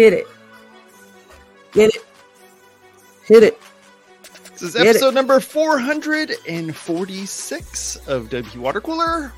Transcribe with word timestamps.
Hit 0.00 0.14
it. 0.14 0.26
Get 1.72 1.94
it. 1.94 2.02
Hit 3.26 3.42
it. 3.42 3.60
This 4.52 4.62
is 4.62 4.72
Get 4.72 4.86
it. 4.86 4.88
episode 4.88 5.12
number 5.12 5.38
446 5.40 7.96
of 8.08 8.30
WP 8.30 8.56
Water 8.56 8.80
Cooler. 8.80 9.30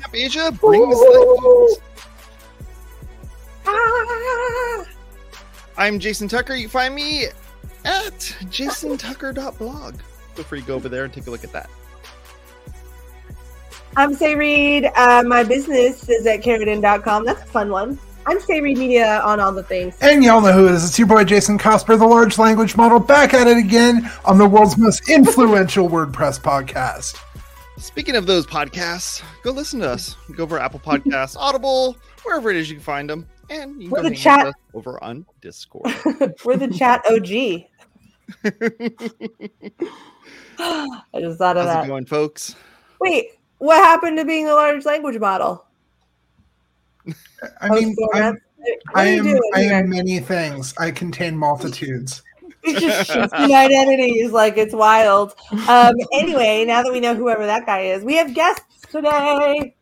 Cap 0.00 0.12
Asia 0.12 0.50
brings 0.50 0.98
the 0.98 1.68
heat. 1.70 1.78
Ah. 3.64 4.84
I'm 5.76 6.00
Jason 6.00 6.26
Tucker. 6.26 6.56
You 6.56 6.68
find 6.68 6.96
me 6.96 7.26
at 7.84 8.18
jasontucker.blog. 8.50 10.00
Feel 10.34 10.44
free 10.44 10.62
to 10.62 10.66
go 10.66 10.74
over 10.74 10.88
there 10.88 11.04
and 11.04 11.12
take 11.12 11.28
a 11.28 11.30
look 11.30 11.44
at 11.44 11.52
that. 11.52 11.70
I'm 13.96 14.16
Sé 14.16 14.36
Reed. 14.36 14.90
Uh, 14.96 15.22
my 15.24 15.44
business 15.44 16.08
is 16.08 16.26
at 16.26 16.40
Carradin.com. 16.40 17.24
That's 17.24 17.42
a 17.42 17.46
fun 17.46 17.70
one. 17.70 18.00
I'm 18.28 18.36
Sé 18.40 18.60
Reed 18.60 18.76
Media 18.76 19.22
on 19.24 19.40
all 19.40 19.52
the 19.52 19.62
things. 19.62 19.96
And 20.02 20.22
y'all 20.22 20.42
know 20.42 20.52
who 20.52 20.66
it 20.66 20.72
is. 20.72 20.84
It's 20.86 20.98
your 20.98 21.08
boy 21.08 21.24
Jason 21.24 21.56
Cosper, 21.56 21.98
the 21.98 22.06
large 22.06 22.36
language 22.36 22.76
model, 22.76 23.00
back 23.00 23.32
at 23.32 23.46
it 23.46 23.56
again 23.56 24.10
on 24.26 24.36
the 24.36 24.46
world's 24.46 24.76
most 24.76 25.08
influential 25.08 25.88
WordPress 25.88 26.38
podcast. 26.38 27.16
Speaking 27.78 28.16
of 28.16 28.26
those 28.26 28.46
podcasts, 28.46 29.22
go 29.42 29.50
listen 29.50 29.80
to 29.80 29.88
us. 29.88 30.14
Go 30.36 30.42
over 30.42 30.58
Apple 30.58 30.78
Podcasts, 30.78 31.36
Audible, 31.38 31.96
wherever 32.22 32.50
it 32.50 32.56
is 32.56 32.68
you 32.68 32.76
can 32.76 32.84
find 32.84 33.08
them. 33.08 33.26
And 33.48 33.82
you 33.82 33.88
can 33.88 33.90
We're 33.92 34.02
go 34.02 34.08
the 34.10 34.14
chat- 34.14 34.48
us 34.48 34.54
over 34.74 35.02
on 35.02 35.24
Discord. 35.40 35.86
We're 36.44 36.58
the 36.58 36.68
chat 36.68 37.02
OG. 37.10 37.64
I 40.58 41.20
just 41.20 41.38
thought 41.38 41.56
of 41.56 41.64
How's 41.64 41.76
it 41.76 41.80
that. 41.80 41.86
going, 41.86 42.04
folks? 42.04 42.56
Wait, 43.00 43.38
what 43.56 43.76
happened 43.78 44.18
to 44.18 44.26
being 44.26 44.44
the 44.44 44.52
large 44.52 44.84
language 44.84 45.18
model? 45.18 45.64
I 47.60 47.68
mean, 47.70 47.96
I'm, 48.14 48.38
I 48.94 49.06
am, 49.06 49.40
I 49.54 49.60
am 49.62 49.88
many 49.90 50.18
things. 50.20 50.74
I 50.78 50.90
contain 50.90 51.36
multitudes. 51.36 52.22
He's 52.64 52.80
just 52.80 53.10
shifting 53.10 53.54
identities 53.54 54.32
like 54.32 54.56
it's 54.56 54.74
wild. 54.74 55.34
Um, 55.68 55.94
anyway, 56.12 56.64
now 56.66 56.82
that 56.82 56.92
we 56.92 57.00
know 57.00 57.14
whoever 57.14 57.46
that 57.46 57.66
guy 57.66 57.82
is, 57.82 58.02
we 58.04 58.16
have 58.16 58.34
guests 58.34 58.82
today. 58.90 59.74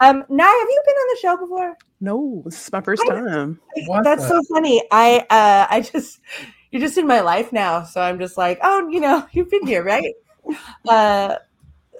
Um, 0.00 0.24
Nye, 0.28 0.44
have 0.44 0.68
you 0.68 0.82
been 0.86 0.94
on 0.94 1.14
the 1.14 1.18
show 1.20 1.36
before? 1.36 1.76
No, 2.00 2.42
this 2.44 2.66
is 2.66 2.72
my 2.72 2.80
first 2.80 3.02
I- 3.02 3.14
time. 3.20 3.60
What 3.86 4.04
That's 4.04 4.22
the- 4.22 4.42
so 4.42 4.54
funny. 4.54 4.82
I 4.90 5.18
uh, 5.30 5.66
I 5.70 5.80
just 5.80 6.20
you're 6.70 6.80
just 6.80 6.98
in 6.98 7.06
my 7.06 7.20
life 7.20 7.52
now, 7.52 7.84
so 7.84 8.00
I'm 8.00 8.18
just 8.18 8.36
like, 8.36 8.58
oh, 8.62 8.88
you 8.88 9.00
know, 9.00 9.26
you've 9.32 9.50
been 9.50 9.66
here, 9.66 9.84
right? 9.84 10.14
Uh, 10.88 11.36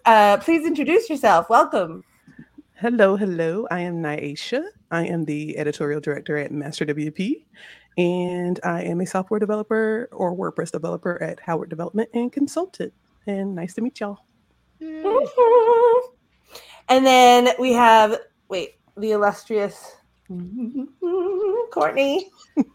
uh, 0.05 0.37
please 0.39 0.67
introduce 0.67 1.09
yourself. 1.11 1.48
Welcome. 1.50 2.05
Hello, 2.78 3.16
hello. 3.16 3.66
I 3.70 3.80
am 3.80 4.02
Nyasha. 4.02 4.62
I 4.91 5.06
am 5.06 5.24
the 5.24 5.56
editorial 5.56 6.00
director 6.00 6.36
at 6.36 6.52
Master 6.52 6.84
WP, 6.84 7.46
and 7.96 8.60
I 8.62 8.82
am 8.82 9.00
a 9.00 9.06
software 9.06 9.41
developer 9.41 10.08
or 10.12 10.36
WordPress 10.36 10.72
developer 10.72 11.20
at 11.22 11.41
Howard 11.41 11.70
Development 11.70 12.08
and 12.12 12.30
Consultant. 12.30 12.92
And 13.27 13.54
nice 13.54 13.74
to 13.74 13.80
meet 13.80 14.00
y'all. 14.00 14.19
And 16.88 17.04
then 17.04 17.48
we 17.58 17.72
have 17.72 18.16
wait 18.48 18.77
the 18.97 19.10
illustrious 19.10 19.97
Courtney. 21.72 22.30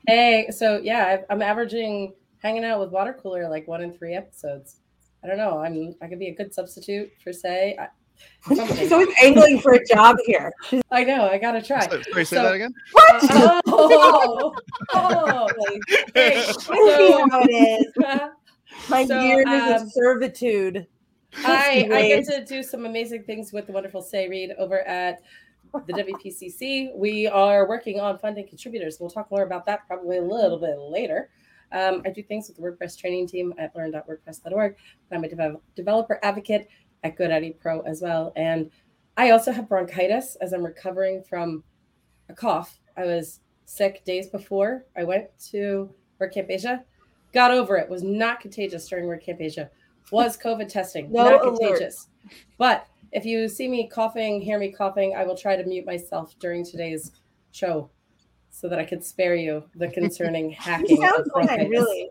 Hey, 0.05 0.49
so 0.51 0.81
yeah, 0.83 1.07
I've- 1.07 1.23
I'm 1.29 1.41
averaging 1.41 2.13
hanging 2.39 2.65
out 2.65 2.81
with 2.81 2.89
water 2.89 3.13
cooler 3.13 3.47
like 3.47 3.69
one 3.69 3.81
in 3.81 3.93
three 3.93 4.13
episodes. 4.13 4.81
I 5.23 5.27
don't 5.27 5.37
know. 5.37 5.59
I'm 5.59 5.95
I 6.01 6.07
could 6.07 6.19
be 6.19 6.27
a 6.27 6.35
good 6.35 6.53
substitute 6.53 7.09
for 7.23 7.29
Sé. 7.29 7.79
I, 7.79 7.87
something. 7.87 8.00
She's 8.47 8.91
always 8.91 9.09
angling 9.21 9.59
for 9.59 9.73
a 9.73 9.85
job 9.85 10.17
here. 10.25 10.51
I 10.91 11.03
know. 11.03 11.27
I 11.29 11.37
gotta 11.37 11.61
try. 11.61 11.81
So- 11.87 12.01
Sorry, 12.01 12.25
say 12.25 12.35
So- 12.37 12.43
that 12.43 12.53
again? 12.53 12.73
Uh, 12.97 13.61
oh, 13.67 14.55
oh, 14.93 15.47
hey, 16.15 16.37
I 16.37 16.41
so, 16.51 17.27
how 17.29 17.41
it 17.43 17.51
is. 17.51 17.93
My 18.89 19.05
So, 19.05 19.21
years 19.21 19.45
um, 19.47 19.73
of 19.85 19.91
servitude. 19.91 20.87
I, 21.45 21.87
I 21.91 22.07
get 22.07 22.25
to 22.25 22.43
do 22.45 22.63
some 22.63 22.85
amazing 22.85 23.23
things 23.23 23.53
with 23.53 23.67
the 23.67 23.73
wonderful 23.73 24.01
Sé 24.01 24.29
Reed 24.29 24.51
over 24.57 24.81
at 24.87 25.21
the 25.87 25.93
WPCC. 25.93 26.95
We 26.95 27.27
are 27.27 27.67
working 27.67 27.99
on 27.99 28.17
funding 28.17 28.47
contributors. 28.47 28.97
We'll 28.99 29.09
talk 29.09 29.29
more 29.31 29.43
about 29.43 29.65
that 29.67 29.87
probably 29.87 30.17
a 30.17 30.21
little 30.21 30.57
bit 30.59 30.77
later. 30.77 31.29
Um, 31.71 32.01
I 32.05 32.09
do 32.09 32.21
things 32.21 32.49
with 32.49 32.57
the 32.57 32.63
WordPress 32.63 32.97
training 32.99 33.27
team 33.27 33.53
at 33.57 33.73
learn.wordpress.org. 33.75 34.75
I'm 35.11 35.23
a 35.23 35.27
devel- 35.29 35.61
developer 35.75 36.19
advocate 36.21 36.67
at 37.03 37.15
Good 37.15 37.31
GoDaddy 37.31 37.59
Pro 37.59 37.81
as 37.81 38.01
well. 38.01 38.31
And 38.35 38.69
I 39.17 39.31
also 39.31 39.51
have 39.51 39.67
bronchitis 39.69 40.35
as 40.41 40.53
I'm 40.53 40.63
recovering 40.63 41.23
from 41.23 41.63
a 42.29 42.33
cough. 42.33 42.79
I 42.97 43.05
was 43.05 43.39
sick 43.65 44.03
days 44.05 44.27
before 44.27 44.85
I 44.95 45.03
went 45.03 45.27
to 45.51 45.89
WordCamp 46.19 46.49
Asia. 46.49 46.83
Got 47.33 47.51
over 47.51 47.77
it. 47.77 47.89
Was 47.89 48.03
not 48.03 48.39
contagious 48.39 48.87
during 48.87 49.05
WordCamp 49.05 49.41
Asia. 49.41 49.69
Was 50.11 50.37
COVID 50.37 50.67
testing. 50.67 51.11
No 51.11 51.23
not 51.29 51.45
alert. 51.45 51.57
contagious. 51.59 52.07
But 52.57 52.85
if 53.11 53.25
you 53.25 53.47
see 53.47 53.67
me 53.67 53.87
coughing, 53.87 54.41
hear 54.41 54.59
me 54.59 54.71
coughing, 54.71 55.15
I 55.15 55.23
will 55.23 55.37
try 55.37 55.55
to 55.55 55.63
mute 55.63 55.85
myself 55.85 56.35
during 56.39 56.65
today's 56.65 57.11
show 57.51 57.89
so 58.49 58.67
that 58.67 58.79
I 58.79 58.85
could 58.85 59.03
spare 59.03 59.35
you 59.35 59.63
the 59.75 59.87
concerning 59.87 60.49
You 60.51 60.55
hacking. 60.57 61.01
sound 61.01 61.25
fine, 61.33 61.69
really. 61.69 62.09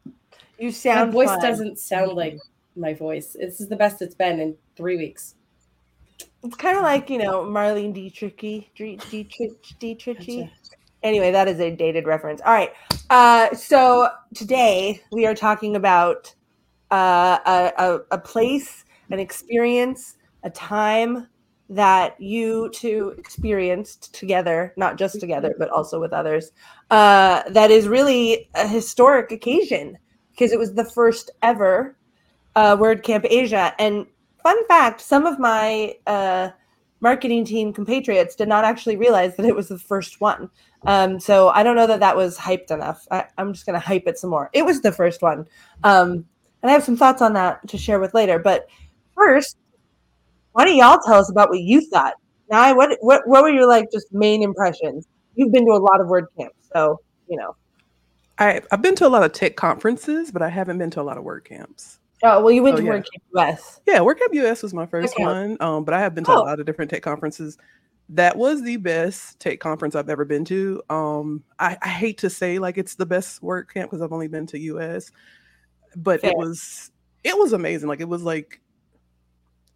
You 0.58 0.70
sound 0.72 1.10
My 1.10 1.12
voice 1.12 1.28
fine. 1.28 1.42
doesn't 1.42 1.78
sound 1.78 2.12
like 2.12 2.38
my 2.76 2.94
voice. 2.94 3.36
This 3.38 3.60
is 3.60 3.69
the 3.69 3.76
best 3.76 4.03
it's 4.03 4.14
been 4.14 4.41
in 4.41 4.56
three 4.76 4.97
weeks. 4.97 5.34
It's 6.42 6.56
kind 6.56 6.76
of 6.76 6.82
like 6.82 7.10
you 7.10 7.19
know 7.19 7.44
Marlene 7.44 7.94
Dietrichy, 7.94 8.69
Dietrich, 8.75 9.10
Dietrich, 9.10 9.62
Dietrichy. 9.78 10.41
Gotcha. 10.44 10.76
Anyway, 11.03 11.30
that 11.30 11.48
is 11.48 11.60
a 11.60 11.75
dated 11.75 12.06
reference. 12.06 12.41
All 12.42 12.53
right. 12.53 12.72
Uh, 13.09 13.54
so 13.54 14.09
today 14.34 15.00
we 15.12 15.26
are 15.26 15.34
talking 15.34 15.76
about 15.76 16.34
uh, 16.91 17.38
a, 17.47 17.72
a, 17.78 18.00
a 18.12 18.19
place, 18.19 18.84
an 19.10 19.19
experience, 19.19 20.16
a 20.42 20.50
time 20.50 21.26
that 21.70 22.20
you 22.20 22.69
two 22.75 23.14
experienced 23.16 24.12
together, 24.12 24.75
not 24.76 24.98
just 24.98 25.20
together, 25.20 25.54
but 25.59 25.70
also 25.70 26.00
with 26.00 26.12
others. 26.12 26.50
Uh, 26.91 27.42
that 27.48 27.70
is 27.70 27.86
really 27.86 28.50
a 28.56 28.66
historic 28.66 29.30
occasion 29.30 29.97
because 30.32 30.53
it 30.53 30.59
was 30.59 30.75
the 30.75 30.84
first 30.84 31.30
ever 31.42 31.97
uh, 32.56 32.76
WordCamp 32.76 33.26
Asia. 33.28 33.74
And 33.78 34.06
fun 34.42 34.66
fact 34.66 35.00
some 35.00 35.26
of 35.26 35.38
my 35.38 35.94
uh, 36.06 36.50
marketing 37.00 37.44
team 37.44 37.72
compatriots 37.72 38.34
did 38.34 38.48
not 38.48 38.64
actually 38.64 38.96
realize 38.96 39.36
that 39.36 39.46
it 39.46 39.54
was 39.54 39.68
the 39.68 39.78
first 39.78 40.20
one. 40.20 40.50
Um, 40.86 41.20
so 41.20 41.48
I 41.50 41.62
don't 41.62 41.76
know 41.76 41.86
that 41.86 42.00
that 42.00 42.16
was 42.16 42.38
hyped 42.38 42.70
enough. 42.70 43.06
I, 43.10 43.24
I'm 43.38 43.52
just 43.52 43.66
going 43.66 43.74
to 43.74 43.86
hype 43.86 44.06
it 44.06 44.18
some 44.18 44.30
more. 44.30 44.50
It 44.52 44.64
was 44.64 44.80
the 44.80 44.92
first 44.92 45.22
one. 45.22 45.46
Um, 45.84 46.24
and 46.62 46.70
I 46.70 46.72
have 46.72 46.84
some 46.84 46.96
thoughts 46.96 47.22
on 47.22 47.32
that 47.34 47.66
to 47.68 47.78
share 47.78 48.00
with 48.00 48.14
later. 48.14 48.38
But 48.38 48.66
first, 49.14 49.56
why 50.52 50.64
don't 50.64 50.76
y'all 50.76 50.98
tell 51.04 51.18
us 51.18 51.30
about 51.30 51.50
what 51.50 51.60
you 51.60 51.80
thought? 51.88 52.14
Now, 52.50 52.74
what, 52.74 52.98
what, 53.00 53.26
what 53.26 53.42
were 53.42 53.50
your 53.50 53.68
like 53.68 53.90
just 53.92 54.12
main 54.12 54.42
impressions? 54.42 55.06
You've 55.36 55.52
been 55.52 55.64
to 55.66 55.72
a 55.72 55.78
lot 55.78 56.00
of 56.00 56.08
WordCamps, 56.08 56.50
so 56.74 57.00
you 57.28 57.36
know. 57.36 57.54
I, 58.38 58.60
I've 58.72 58.82
been 58.82 58.96
to 58.96 59.06
a 59.06 59.08
lot 59.08 59.22
of 59.22 59.32
tech 59.32 59.54
conferences, 59.54 60.32
but 60.32 60.42
I 60.42 60.48
haven't 60.48 60.78
been 60.78 60.90
to 60.90 61.00
a 61.00 61.02
lot 61.02 61.18
of 61.18 61.24
word 61.24 61.44
camps. 61.44 61.99
Oh 62.22 62.42
well, 62.42 62.50
you 62.50 62.62
went 62.62 62.76
to 62.76 62.82
yeah. 62.84 62.91
WordCamp 62.91 63.22
US. 63.36 63.81
Yeah, 63.86 63.98
WordCamp 64.00 64.34
US 64.34 64.62
was 64.62 64.75
my 64.75 64.86
first 64.86 65.14
Okay. 65.14 65.25
one, 65.25 65.56
um, 65.60 65.84
but 65.84 65.94
I 65.94 66.00
have 66.00 66.14
been 66.14 66.25
to 66.25 66.32
Oh. 66.32 66.42
a 66.42 66.44
lot 66.44 66.60
of 66.60 66.66
different 66.66 66.91
tech 66.91 67.03
conferences. 67.03 67.56
That 68.10 68.36
was 68.36 68.62
the 68.62 68.76
best 68.76 69.38
tech 69.38 69.60
conference 69.60 69.94
I've 69.94 70.08
ever 70.10 70.25
been 70.25 70.44
to. 70.47 70.82
Um, 70.91 71.44
I, 71.59 71.78
I 71.80 71.88
hate 71.88 72.19
to 72.19 72.30
say 72.30 72.59
like 72.59 72.76
it's 72.76 72.97
the 72.97 73.06
best 73.06 73.41
WordCamp 73.41 73.84
because 73.84 74.03
I've 74.03 74.12
only 74.12 74.28
been 74.28 74.47
to 74.48 74.59
US, 74.59 75.10
but 75.97 76.20
Fair. 76.20 76.30
it 76.30 76.36
was 76.36 76.91
it 77.25 77.36
was 77.38 77.53
amazing. 77.53 77.88
Like 77.88 78.00
it 78.00 78.09
was 78.09 78.22
like 78.22 78.60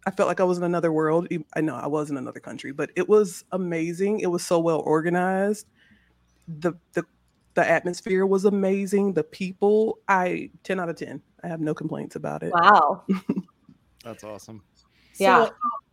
I 0.07 0.11
felt 0.11 0.27
like 0.27 0.39
I 0.39 0.43
was 0.43 0.57
in 0.59 0.63
another 0.63 0.91
world. 0.91 1.27
I 1.55 1.61
know 1.61 1.75
I 1.75 1.87
was 1.87 2.11
in 2.11 2.17
another 2.17 2.39
country, 2.39 2.71
but 2.71 2.91
it 2.95 3.09
was 3.09 3.43
amazing. 3.51 4.19
It 4.19 4.27
was 4.27 4.45
so 4.45 4.59
well 4.59 4.81
organized. 4.81 5.65
The 6.47 6.73
the 6.93 7.05
the 7.55 7.67
atmosphere 7.67 8.25
was 8.25 8.45
amazing. 8.45 9.13
The 9.13 9.23
people, 9.23 9.99
I 10.07 10.51
10 10.63 10.79
out 10.79 10.89
of 10.89 10.97
10. 10.97 11.21
I 11.43 11.47
have 11.47 11.61
no 11.61 11.73
complaints 11.73 12.15
about 12.15 12.43
it. 12.43 12.53
Wow. 12.53 13.03
That's 14.03 14.23
awesome. 14.23 14.61
Yeah. 15.17 15.49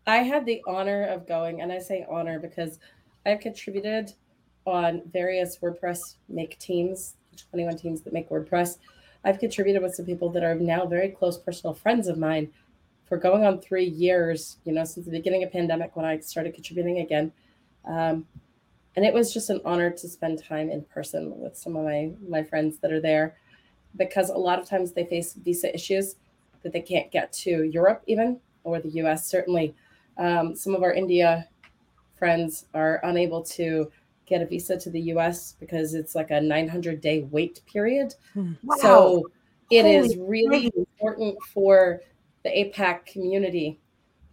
I 0.06 0.18
had 0.18 0.44
the 0.44 0.60
honor 0.66 1.04
of 1.04 1.26
going, 1.26 1.62
and 1.62 1.72
I 1.72 1.78
say 1.78 2.04
honor 2.10 2.40
because 2.40 2.80
I've 3.24 3.40
contributed 3.40 4.12
on 4.66 5.02
various 5.12 5.58
WordPress 5.58 6.16
make 6.28 6.58
teams, 6.58 7.14
21 7.50 7.76
teams 7.78 8.02
that 8.02 8.12
make 8.12 8.28
WordPress. 8.28 8.78
I've 9.24 9.38
contributed 9.38 9.82
with 9.82 9.94
some 9.94 10.04
people 10.04 10.28
that 10.30 10.42
are 10.42 10.56
now 10.56 10.86
very 10.86 11.08
close 11.08 11.38
personal 11.38 11.72
friends 11.72 12.08
of 12.08 12.18
mine 12.18 12.50
for 13.06 13.16
going 13.16 13.44
on 13.44 13.60
three 13.60 13.84
years, 13.84 14.58
you 14.64 14.72
know, 14.72 14.84
since 14.84 15.06
the 15.06 15.12
beginning 15.12 15.44
of 15.44 15.52
pandemic 15.52 15.94
when 15.94 16.04
I 16.04 16.18
started 16.18 16.54
contributing 16.54 16.98
again. 16.98 17.32
Um, 17.84 18.26
and 18.96 19.04
it 19.04 19.14
was 19.14 19.32
just 19.32 19.50
an 19.50 19.60
honor 19.64 19.90
to 19.90 20.08
spend 20.08 20.42
time 20.42 20.70
in 20.70 20.82
person 20.82 21.38
with 21.38 21.56
some 21.56 21.76
of 21.76 21.84
my 21.84 22.10
my 22.28 22.42
friends 22.42 22.78
that 22.78 22.92
are 22.92 23.00
there 23.00 23.36
because 23.96 24.30
a 24.30 24.36
lot 24.36 24.58
of 24.58 24.68
times 24.68 24.92
they 24.92 25.04
face 25.04 25.34
visa 25.34 25.72
issues 25.74 26.16
that 26.62 26.72
they 26.72 26.80
can't 26.80 27.10
get 27.10 27.32
to 27.32 27.64
Europe 27.64 28.02
even 28.06 28.38
or 28.64 28.80
the 28.80 28.90
US 28.90 29.26
certainly 29.26 29.74
um, 30.18 30.54
some 30.54 30.74
of 30.74 30.82
our 30.82 30.92
India 30.92 31.48
friends 32.16 32.66
are 32.74 33.00
unable 33.02 33.42
to 33.42 33.90
get 34.26 34.42
a 34.42 34.46
visa 34.46 34.78
to 34.78 34.90
the 34.90 35.00
US 35.12 35.56
because 35.58 35.94
it's 35.94 36.14
like 36.14 36.30
a 36.30 36.40
900 36.40 37.00
day 37.00 37.26
wait 37.30 37.60
period. 37.66 38.14
Wow. 38.34 38.76
So 38.80 39.30
it 39.70 39.84
is 39.84 40.14
Holy 40.14 40.28
really 40.28 40.70
crazy. 40.70 40.86
important 41.00 41.42
for 41.52 42.00
the 42.44 42.50
APAC 42.50 43.06
community 43.06 43.80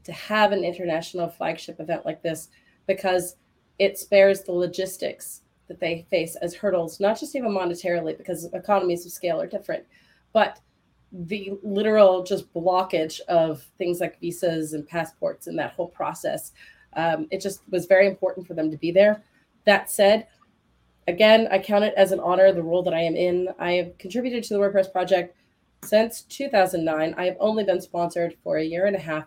to 0.04 0.12
have 0.12 0.52
an 0.52 0.64
international 0.64 1.30
flagship 1.30 1.80
event 1.80 2.06
like 2.06 2.22
this 2.22 2.50
because 2.88 3.36
it 3.80 3.98
spares 3.98 4.44
the 4.44 4.52
logistics 4.52 5.42
that 5.68 5.80
they 5.80 6.06
face 6.10 6.36
as 6.42 6.54
hurdles, 6.54 7.00
not 7.00 7.20
just 7.20 7.36
even 7.36 7.52
monetarily, 7.52 8.18
because 8.18 8.46
economies 8.54 9.06
of 9.06 9.12
scale 9.12 9.40
are 9.40 9.48
different, 9.48 9.86
but 10.34 10.60
the 11.12 11.54
literal 11.64 12.24
just 12.24 12.54
blockage 12.54 13.20
of 13.22 13.66
things 13.78 14.00
like 14.00 14.20
visas 14.20 14.74
and 14.74 14.88
passports 14.88 15.48
and 15.48 15.58
that 15.58 15.72
whole 15.72 15.88
process. 15.88 16.52
Um, 16.94 17.28
it 17.32 17.42
just 17.42 17.62
was 17.70 17.86
very 17.86 18.08
important 18.08 18.46
for 18.46 18.54
them 18.54 18.70
to 18.70 18.78
be 18.78 18.92
there. 18.92 19.24
That 19.66 19.90
said, 19.90 20.28
again, 21.08 21.48
I 21.52 21.60
count 21.60 21.84
it 21.84 21.94
as 21.96 22.12
an 22.12 22.20
honor, 22.20 22.52
the 22.52 22.64
role 22.64 22.84
that 22.84 22.94
I 22.94 23.02
am 23.02 23.16
in. 23.16 23.50
I 23.58 23.74
have 23.74 23.98
contributed 23.98 24.44
to 24.44 24.54
the 24.54 24.60
WordPress 24.60 24.92
project 24.92 25.36
since 25.84 26.24
2009. 26.24 27.16
I 27.18 27.26
have 27.26 27.38
only 27.40 27.64
been 27.64 27.82
sponsored 27.82 28.36
for 28.44 28.58
a 28.58 28.64
year 28.64 28.86
and 28.86 28.96
a 28.96 29.00
half. 29.00 29.26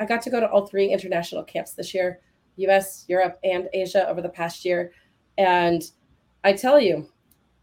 I 0.00 0.04
got 0.04 0.22
to 0.22 0.30
go 0.30 0.40
to 0.40 0.50
all 0.50 0.66
three 0.66 0.90
international 0.90 1.44
camps 1.44 1.72
this 1.72 1.94
year 1.94 2.20
US, 2.56 3.04
Europe, 3.08 3.38
and 3.44 3.68
Asia 3.72 4.08
over 4.08 4.20
the 4.20 4.28
past 4.28 4.64
year. 4.64 4.92
And 5.38 5.82
I 6.44 6.52
tell 6.52 6.80
you, 6.80 7.08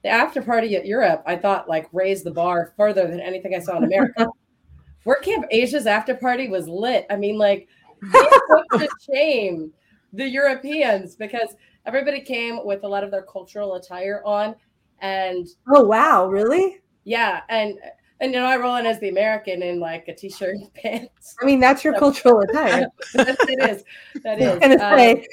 the 0.03 0.09
after 0.09 0.41
party 0.41 0.75
at 0.75 0.85
Europe, 0.85 1.23
I 1.25 1.35
thought 1.35 1.69
like 1.69 1.89
raised 1.91 2.23
the 2.23 2.31
bar 2.31 2.73
further 2.77 3.07
than 3.07 3.19
anything 3.19 3.55
I 3.55 3.59
saw 3.59 3.77
in 3.77 3.83
America. 3.83 4.27
WordCamp 5.05 5.45
Asia's 5.51 5.87
after 5.87 6.15
party 6.15 6.49
was 6.49 6.67
lit. 6.67 7.05
I 7.09 7.15
mean, 7.15 7.37
like, 7.37 7.67
they 8.01 8.79
to 8.79 8.89
shame 9.13 9.73
the 10.13 10.27
Europeans 10.27 11.15
because 11.15 11.55
everybody 11.85 12.21
came 12.21 12.65
with 12.65 12.83
a 12.83 12.87
lot 12.87 13.03
of 13.03 13.11
their 13.11 13.23
cultural 13.23 13.75
attire 13.75 14.21
on. 14.25 14.55
And 15.01 15.47
Oh 15.73 15.83
wow, 15.83 16.27
really? 16.27 16.79
yeah, 17.03 17.41
and 17.49 17.77
and 18.19 18.33
you 18.33 18.39
know, 18.39 18.45
I 18.45 18.57
roll 18.57 18.75
in 18.75 18.85
as 18.85 18.99
the 18.99 19.09
American 19.09 19.61
in 19.63 19.79
like 19.79 20.07
a 20.07 20.13
t-shirt 20.15 20.55
and 20.55 20.73
pants. 20.73 21.35
I 21.41 21.45
mean, 21.45 21.59
that's 21.59 21.83
your 21.83 21.93
No. 21.93 21.99
cultural 21.99 22.39
attire. 22.49 22.87
it 23.15 23.69
is. 23.69 23.83
That 24.23 24.41
is. 24.41 24.59
I'm 24.61 24.71
Um, 24.71 24.97
say, 24.97 25.27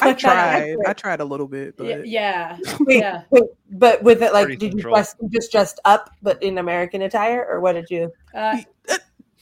I 0.00 0.12
tried. 0.14 0.76
I 0.86 0.92
tried 0.94 1.20
a 1.20 1.24
little 1.24 1.46
bit, 1.48 1.74
y- 1.78 1.86
but 1.96 2.08
yeah. 2.08 2.56
Wait, 2.80 2.98
Yeah. 2.98 3.22
wait, 3.30 3.44
but 3.70 4.02
with 4.02 4.22
it, 4.22 4.32
like, 4.32 4.46
Pretty 4.46 4.56
did 4.58 4.66
you 4.74 4.78
central. 4.80 4.94
dress 4.94 5.14
just 5.30 5.52
dressed 5.52 5.80
up, 5.84 6.10
but 6.22 6.42
in 6.42 6.58
American 6.58 7.02
attire, 7.02 7.46
or 7.48 7.60
what 7.60 7.72
did 7.74 7.86
you? 7.90 8.10
Uh, 8.34 8.58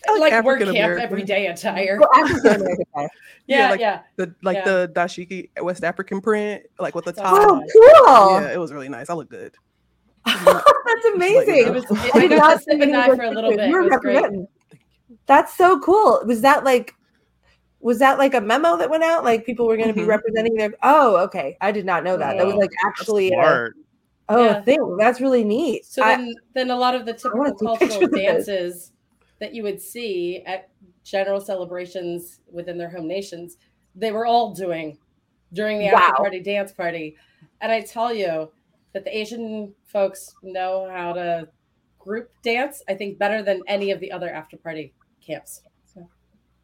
I 0.08 0.18
like 0.18 0.44
work 0.44 0.58
camp 0.60 1.00
everyday 1.00 1.46
attire. 1.46 1.96
Well, 2.00 2.08
African 2.12 2.66
attire. 2.94 3.08
Yeah, 3.46 3.70
like- 3.70 3.80
yeah. 3.80 4.00
the 4.16 4.34
like 4.42 4.56
Yeah. 4.56 4.64
the 4.64 4.92
dashiki 4.94 5.48
West 5.62 5.84
African 5.84 6.20
print, 6.20 6.64
like 6.80 6.94
with 6.96 7.04
the 7.04 7.14
So 7.14 7.22
top. 7.22 7.34
Oh, 7.36 7.62
cool! 7.72 8.40
Yeah, 8.40 8.52
it 8.52 8.58
was 8.58 8.72
really 8.72 8.88
nice. 8.88 9.10
I 9.10 9.14
look 9.14 9.30
good. 9.30 9.54
That's 10.26 11.04
amazing. 11.14 11.66
It 11.66 11.72
was, 11.72 11.84
I 11.90 12.10
I 12.14 12.20
did 12.28 12.30
not 12.38 12.52
to 12.58 12.58
sip 12.58 12.74
see 12.78 12.82
and 12.82 12.94
any 12.94 13.16
for 13.16 13.22
a 13.24 13.30
little 13.30 13.50
bit. 13.50 13.68
You 13.68 13.74
were 13.74 13.88
great. 13.98 14.14
representing. 14.14 14.46
That's 15.26 15.56
so 15.56 15.80
cool. 15.80 16.22
Was 16.26 16.40
that 16.42 16.64
like, 16.64 16.94
was 17.80 17.98
that 17.98 18.18
like 18.18 18.34
a 18.34 18.40
memo 18.40 18.76
that 18.76 18.88
went 18.90 19.02
out? 19.02 19.24
Like 19.24 19.44
people 19.44 19.66
were 19.66 19.76
going 19.76 19.88
to 19.88 19.94
Mhm. 19.94 20.02
be 20.02 20.04
representing 20.04 20.54
their. 20.54 20.72
Oh, 20.82 21.16
okay. 21.24 21.56
I 21.60 21.72
did 21.72 21.84
not 21.84 22.04
know 22.04 22.16
that. 22.16 22.36
That 22.38 22.46
was 22.46 22.54
like 22.56 22.70
actually. 22.86 23.32
A, 23.32 23.68
oh, 24.28 24.44
Yeah. 24.44 24.62
thing. 24.62 24.96
That's 24.98 25.20
really 25.20 25.44
neat. 25.44 25.84
So 25.86 26.02
I- 26.02 26.16
then, 26.16 26.34
then 26.54 26.70
a 26.70 26.76
lot 26.76 26.94
of 26.94 27.04
the 27.06 27.12
typical 27.14 27.52
cultural 27.54 27.76
pictures 27.76 28.02
of 28.02 28.10
this. 28.12 28.20
dances 28.20 28.92
that 29.40 29.52
you 29.54 29.62
would 29.64 29.80
see 29.80 30.42
at 30.46 30.68
general 31.02 31.40
celebrations 31.40 32.40
within 32.50 32.78
their 32.78 32.88
home 32.90 33.08
nations, 33.08 33.58
they 33.96 34.12
were 34.12 34.24
all 34.26 34.54
doing 34.54 34.98
during 35.52 35.78
the 35.80 35.86
Wow. 35.86 35.98
after 35.98 36.14
party 36.22 36.40
dance 36.40 36.72
party. 36.72 37.16
And 37.60 37.72
I 37.72 37.80
tell 37.80 38.14
you 38.14 38.50
that 38.92 39.04
the 39.04 39.16
Asian 39.16 39.74
folks 39.86 40.34
know 40.42 40.88
how 40.90 41.12
to 41.12 41.48
group 41.98 42.30
dance, 42.42 42.82
I 42.88 42.94
think, 42.94 43.18
better 43.18 43.42
than 43.42 43.62
any 43.66 43.90
of 43.90 44.00
the 44.00 44.10
other 44.12 44.30
after 44.30 44.56
party 44.56 44.92
camps. 45.24 45.62
So, 45.94 46.08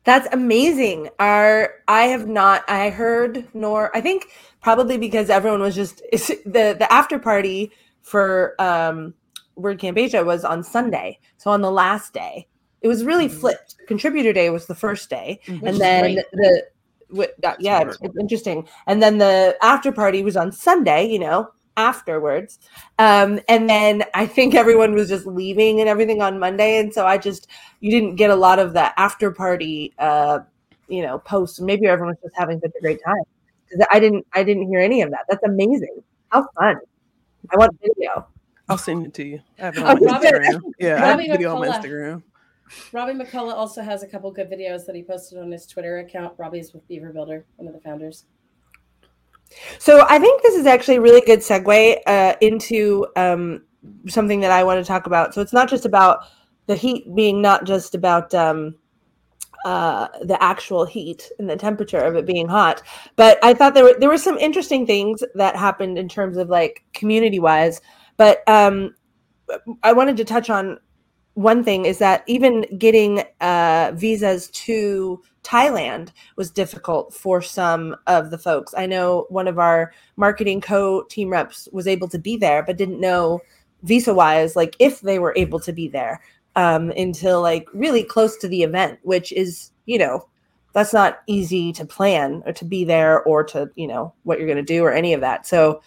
That's 0.05 0.29
amazing. 0.33 1.11
Our 1.19 1.75
I 1.87 2.05
have 2.05 2.27
not 2.27 2.65
I 2.69 2.91
heard 2.91 3.47
nor 3.55 3.95
I 3.97 4.01
think 4.01 4.27
probably 4.63 4.99
because 4.99 5.31
everyone 5.31 5.61
was 5.61 5.75
just 5.75 5.99
the 6.13 6.75
the 6.79 6.87
after 6.93 7.19
party 7.19 7.71
for 8.03 8.55
um 8.59 9.15
WordCamp 9.59 9.99
Asia 9.99 10.25
was 10.25 10.45
on 10.45 10.63
Sunday. 10.63 11.19
So 11.37 11.51
on 11.51 11.61
the 11.63 11.71
last 11.71 12.13
day. 12.13 12.47
It 12.81 12.87
was 12.87 13.05
really 13.05 13.27
Mhm. 13.29 13.41
flipped. 13.41 13.75
Contributor 13.89 14.33
day 14.33 14.51
was 14.51 14.67
the 14.67 14.75
first 14.75 15.11
day 15.11 15.41
which 15.47 15.59
and 15.63 15.69
is 15.71 15.79
then 15.79 16.01
great. 16.15 16.25
the 16.33 16.67
wi- 17.11 17.33
uh, 17.43 17.57
yeah, 17.59 17.81
it's, 17.83 17.99
it's 18.03 18.17
interesting. 18.21 18.69
And 18.87 19.03
then 19.03 19.19
the 19.19 19.57
after 19.63 19.91
party 19.93 20.23
was 20.23 20.37
on 20.37 20.53
Sunday, 20.53 21.07
you 21.09 21.19
know, 21.19 21.49
afterwards. 21.79 22.59
Um, 22.99 23.41
and 23.49 23.71
then 23.71 24.05
I 24.13 24.27
think 24.27 24.55
everyone 24.55 24.93
was 24.95 25.09
just 25.09 25.25
leaving 25.27 25.81
and 25.81 25.89
everything 25.89 26.21
on 26.21 26.39
Monday, 26.39 26.79
and 26.79 26.93
so 26.93 27.07
I 27.07 27.17
just 27.17 27.49
you 27.81 27.91
didn't 27.91 28.17
get 28.17 28.29
a 28.31 28.35
lot 28.37 28.59
of 28.59 28.75
the 28.75 28.99
after 29.01 29.31
party, 29.31 29.95
uh, 29.99 30.41
you 30.89 31.03
know, 31.03 31.19
posts. 31.21 31.61
Maybe 31.61 31.87
everyone 31.87 32.15
was 32.15 32.31
just 32.31 32.37
having 32.39 32.61
such 32.61 32.73
a 32.77 32.83
great 32.83 33.01
time 33.03 33.23
because 33.71 33.87
I 33.91 33.99
didn't 34.01 34.27
I 34.35 34.43
didn't 34.45 34.69
hear 34.69 34.81
any 34.81 35.01
of 35.03 35.11
that. 35.13 35.25
That's 35.31 35.45
amazing. 35.45 36.03
How 36.31 36.47
fun! 36.59 36.77
I 37.51 37.57
want 37.57 37.79
video. 37.81 38.27
I'll 38.69 38.77
send 38.77 39.07
it 39.07 39.15
to 39.15 39.25
you. 39.27 39.41
I 39.59 39.63
have 39.63 39.77
it 39.79 39.83
Oh, 39.83 39.87
on 39.87 39.99
my 40.05 40.13
Robbie- 40.13 40.27
Instagram. 40.27 40.61
Yeah, 40.79 40.95
I 40.97 40.99
have 40.99 41.09
Robbie 41.19 41.29
a 41.29 41.33
video 41.33 41.55
on 41.55 41.61
my 41.61 41.69
McCullough. 41.69 41.83
Instagram. 41.83 42.23
Robbie 42.93 43.13
McCullough 43.15 43.55
also 43.55 43.81
has 43.81 44.03
a 44.03 44.07
couple 44.07 44.31
good 44.31 44.51
videos 44.51 44.85
that 44.85 44.95
he 44.95 45.03
posted 45.03 45.39
on 45.39 45.51
his 45.51 45.67
Twitter 45.67 46.01
account. 46.01 46.35
Robbie's 46.37 46.75
with 46.75 46.87
Beaver 46.87 47.15
Builder, 47.15 47.47
one 47.57 47.67
of 47.67 47.73
the 47.73 47.81
founders. 47.81 48.25
So 49.79 50.05
I 50.09 50.19
think 50.19 50.43
this 50.43 50.55
is 50.55 50.67
actually 50.67 50.97
a 50.97 51.01
really 51.01 51.21
good 51.23 51.41
segue 51.41 51.99
uh, 52.07 52.35
into 52.41 53.07
um, 53.17 53.63
something 54.07 54.41
that 54.41 54.51
I 54.51 54.65
want 54.65 54.85
to 54.85 54.87
talk 54.87 55.07
about. 55.07 55.35
So 55.35 55.41
it's 55.41 55.53
not 55.53 55.69
just 55.69 55.85
about 55.85 56.25
the 56.67 56.77
heat 56.77 57.15
being 57.15 57.41
not 57.41 57.65
just 57.65 57.95
about 57.95 58.35
um, 58.35 58.77
uh, 59.65 60.09
the 60.23 60.41
actual 60.43 60.85
heat 60.85 61.31
and 61.39 61.49
the 61.49 61.57
temperature 61.57 61.99
of 61.99 62.15
it 62.15 62.27
being 62.27 62.47
hot, 62.47 62.83
but 63.17 63.39
I 63.43 63.55
thought 63.55 63.75
there 63.75 63.85
were 63.85 63.97
there 63.99 64.09
were 64.09 64.19
some 64.19 64.39
interesting 64.39 64.87
things 64.87 65.23
that 65.35 65.57
happened 65.57 65.99
in 65.99 66.09
terms 66.09 66.37
of 66.37 66.49
like 66.49 66.85
community 66.93 67.41
wise. 67.41 67.81
But 68.17 68.47
um, 68.49 68.95
I 69.83 69.93
wanted 69.93 70.17
to 70.19 70.25
touch 70.25 70.51
on 70.51 70.79
one 71.35 71.63
thing 71.63 71.87
is 71.87 71.99
that 71.99 72.25
even 72.27 72.67
getting 72.79 73.23
uh, 73.41 73.93
visas 73.95 74.49
to 74.51 75.23
Thailand 75.49 76.11
was 76.37 76.51
difficult 76.51 77.15
for 77.15 77.41
some 77.41 77.97
of 78.07 78.31
the 78.31 78.37
folks. 78.37 78.75
I 78.77 78.85
know 78.85 79.25
one 79.31 79.49
of 79.49 79.59
our 79.59 79.93
marketing 80.17 80.61
co 80.61 81.05
team 81.05 81.31
reps 81.31 81.69
was 81.73 81.87
able 81.87 82.09
to 82.09 82.19
be 82.19 82.37
there, 82.37 82.63
but 82.63 82.77
didn't 82.77 83.01
know 83.01 83.41
visa 83.83 84.13
wise, 84.13 84.57
like 84.57 84.77
if 84.79 85.01
they 85.01 85.19
were 85.19 85.33
able 85.37 85.59
to 85.61 85.73
be 85.73 85.89
there 85.89 86.21
um, 86.55 86.91
until 86.91 87.41
like 87.41 87.67
really 87.73 88.05
close 88.05 88.37
to 88.39 88.49
the 88.49 88.63
event, 88.63 88.99
which 89.03 89.33
is, 89.33 89.71
you 89.87 89.97
know, 89.97 90.29
that's 90.75 90.93
not 90.93 91.21
easy 91.27 91.73
to 91.73 91.85
plan 91.87 92.43
or 92.45 92.53
to 92.53 92.65
be 92.67 92.85
there 92.85 93.23
or 93.23 93.43
to, 93.45 93.71
you 93.75 93.87
know, 93.87 94.13
what 94.25 94.39
you're 94.39 94.47
going 94.47 94.59
to 94.59 94.63
do 94.63 94.85
or 94.85 94.93
any 94.93 95.15
of 95.15 95.23
that. 95.23 95.47
So 95.47 95.81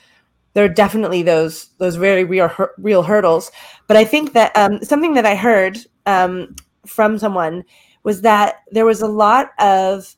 there 0.53 0.65
are 0.65 0.69
definitely 0.69 1.21
those 1.21 1.67
those 1.77 1.97
very 1.97 2.23
real 2.23 2.51
real 2.79 3.03
hurdles. 3.03 3.51
But 3.87 3.95
I 3.95 4.05
think 4.05 4.33
that 4.33 4.57
um, 4.57 4.83
something 4.83 5.13
that 5.13 5.25
I 5.25 5.35
heard 5.35 5.77
um, 6.07 6.55
from 6.87 7.19
someone 7.19 7.63
was 8.03 8.21
that 8.21 8.57
there 8.71 8.85
was 8.85 9.01
a 9.01 9.07
lot 9.07 9.51
of 9.59 10.15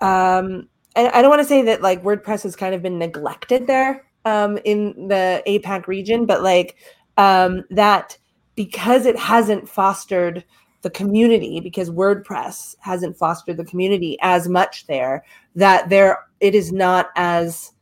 um 0.00 0.68
and 0.94 1.08
I 1.08 1.20
don't 1.20 1.30
want 1.30 1.42
to 1.42 1.48
say 1.48 1.62
that 1.62 1.82
like 1.82 2.02
WordPress 2.02 2.42
has 2.44 2.56
kind 2.56 2.74
of 2.74 2.82
been 2.82 2.98
neglected 2.98 3.66
there 3.66 4.04
um 4.24 4.58
in 4.64 5.08
the 5.08 5.42
APAC 5.46 5.86
region, 5.86 6.26
but 6.26 6.42
like 6.42 6.76
um 7.16 7.64
that 7.70 8.16
because 8.54 9.06
it 9.06 9.18
hasn't 9.18 9.68
fostered 9.68 10.44
the 10.82 10.90
community, 10.90 11.60
because 11.60 11.90
WordPress 11.90 12.76
hasn't 12.80 13.16
fostered 13.16 13.56
the 13.56 13.64
community 13.64 14.16
as 14.22 14.48
much 14.48 14.86
there, 14.86 15.24
that 15.54 15.88
there 15.88 16.18
it 16.40 16.54
is 16.54 16.72
not 16.72 17.10
as 17.16 17.72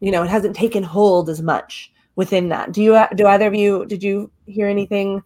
you 0.00 0.10
know, 0.10 0.22
it 0.22 0.30
hasn't 0.30 0.54
taken 0.56 0.82
hold 0.82 1.30
as 1.30 1.40
much 1.40 1.90
within 2.16 2.48
that. 2.50 2.72
Do 2.72 2.82
you 2.82 3.04
do 3.14 3.26
either 3.26 3.46
of 3.46 3.54
you 3.54 3.86
did 3.86 4.02
you 4.02 4.30
hear 4.46 4.66
anything 4.66 5.22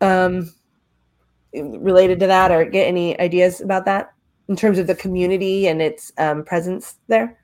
um 0.00 0.52
related 1.54 2.20
to 2.20 2.26
that 2.26 2.50
or 2.50 2.64
get 2.64 2.86
any 2.86 3.18
ideas 3.20 3.60
about 3.60 3.84
that 3.86 4.12
in 4.48 4.56
terms 4.56 4.78
of 4.78 4.86
the 4.86 4.94
community 4.94 5.68
and 5.68 5.80
its 5.80 6.12
um, 6.18 6.44
presence 6.44 6.96
there? 7.08 7.38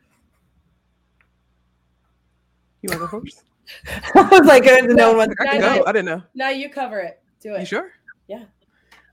You 2.82 2.90
want 2.90 3.00
to 3.00 3.06
go 3.06 3.20
first? 3.20 3.42
I 4.14 4.28
was 4.30 4.46
like, 4.46 4.64
no 4.64 5.08
one 5.08 5.16
wants 5.16 5.34
I 5.40 5.44
can 5.46 5.56
I 5.56 5.58
go. 5.58 5.74
did. 5.74 5.84
I 5.86 5.92
didn't 5.92 6.04
know. 6.04 6.22
Now 6.34 6.50
you 6.50 6.68
cover 6.68 7.00
it. 7.00 7.22
Do 7.40 7.54
it. 7.54 7.60
You 7.60 7.66
sure? 7.66 7.92
Yeah. 8.28 8.44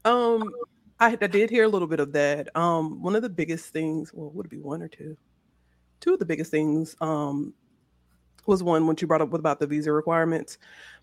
Um, 0.04 0.52
I, 1.00 1.18
I 1.22 1.28
did 1.28 1.50
hear 1.50 1.64
a 1.64 1.70
little 1.70 1.88
bit 1.88 2.00
of 2.00 2.12
that. 2.14 2.54
Um, 2.56 3.02
one 3.02 3.16
of 3.16 3.22
the 3.22 3.30
biggest 3.30 3.72
things, 3.72 4.14
well, 4.14 4.30
would 4.32 4.46
it 4.46 4.50
be 4.50 4.60
one 4.60 4.82
or 4.82 4.88
two? 4.88 5.16
Two 6.02 6.14
of 6.14 6.20
the 6.20 6.26
biggest 6.26 6.52
things 6.52 6.96
um, 7.00 7.54
was 8.46 8.62
one 8.62 8.88
when 8.88 8.98
you 9.00 9.08
brought 9.08 9.22
up 9.22 9.34
about 9.34 9.60
the 9.60 9.68
visa 9.68 9.92
requirements, 9.92 10.58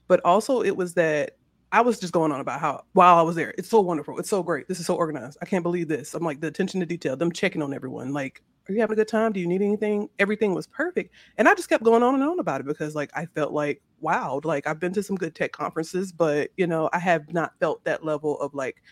but 0.09 0.21
also 0.25 0.63
it 0.63 0.77
was 0.77 0.93
that 0.95 1.38
I 1.71 1.83
was 1.83 2.01
just 2.01 2.13
going 2.15 2.33
on 2.33 2.41
about 2.41 2.61
how 2.61 2.85
while 2.93 3.19
I 3.19 3.23
was 3.23 3.37
there, 3.37 3.55
it's 3.59 3.69
so 3.69 3.81
wonderful, 3.81 4.19
it's 4.19 4.31
so 4.31 4.43
great, 4.43 4.69
this 4.69 4.81
is 4.81 4.87
so 4.87 4.95
organized. 4.97 5.39
I 5.43 5.47
can't 5.47 5.63
believe 5.63 5.89
this. 5.89 6.15
I'm 6.15 6.25
like 6.25 6.41
the 6.41 6.47
attention 6.47 6.81
to 6.81 6.87
detail, 6.87 7.17
them 7.17 7.31
checking 7.33 7.61
on 7.63 7.75
everyone, 7.75 8.13
like 8.15 8.43
Are 8.69 8.73
you 8.73 8.81
having 8.81 8.95
a 8.95 8.97
good 8.97 9.09
time? 9.09 9.33
Do 9.33 9.41
you 9.41 9.47
need 9.47 9.61
anything? 9.63 10.09
Everything 10.19 10.55
was 10.55 10.67
perfect. 10.67 11.15
And 11.37 11.49
I 11.49 11.55
just 11.55 11.69
kept 11.69 11.85
going 11.85 12.03
on 12.03 12.15
and 12.15 12.23
on 12.25 12.39
about 12.39 12.61
it 12.61 12.67
because 12.67 12.95
like 12.95 13.11
I 13.15 13.27
felt 13.27 13.53
like, 13.53 13.83
wow, 14.01 14.41
like 14.45 14.67
I've 14.67 14.81
been 14.81 14.93
to 14.95 15.03
some 15.03 15.17
good 15.17 15.35
tech 15.35 15.53
conferences, 15.53 16.11
but 16.13 16.51
you 16.57 16.67
know, 16.67 16.89
I 16.93 16.99
have 16.99 17.33
not 17.35 17.53
felt 17.61 17.85
that 17.85 18.05
level 18.05 18.41
of 18.41 18.55
like 18.55 18.83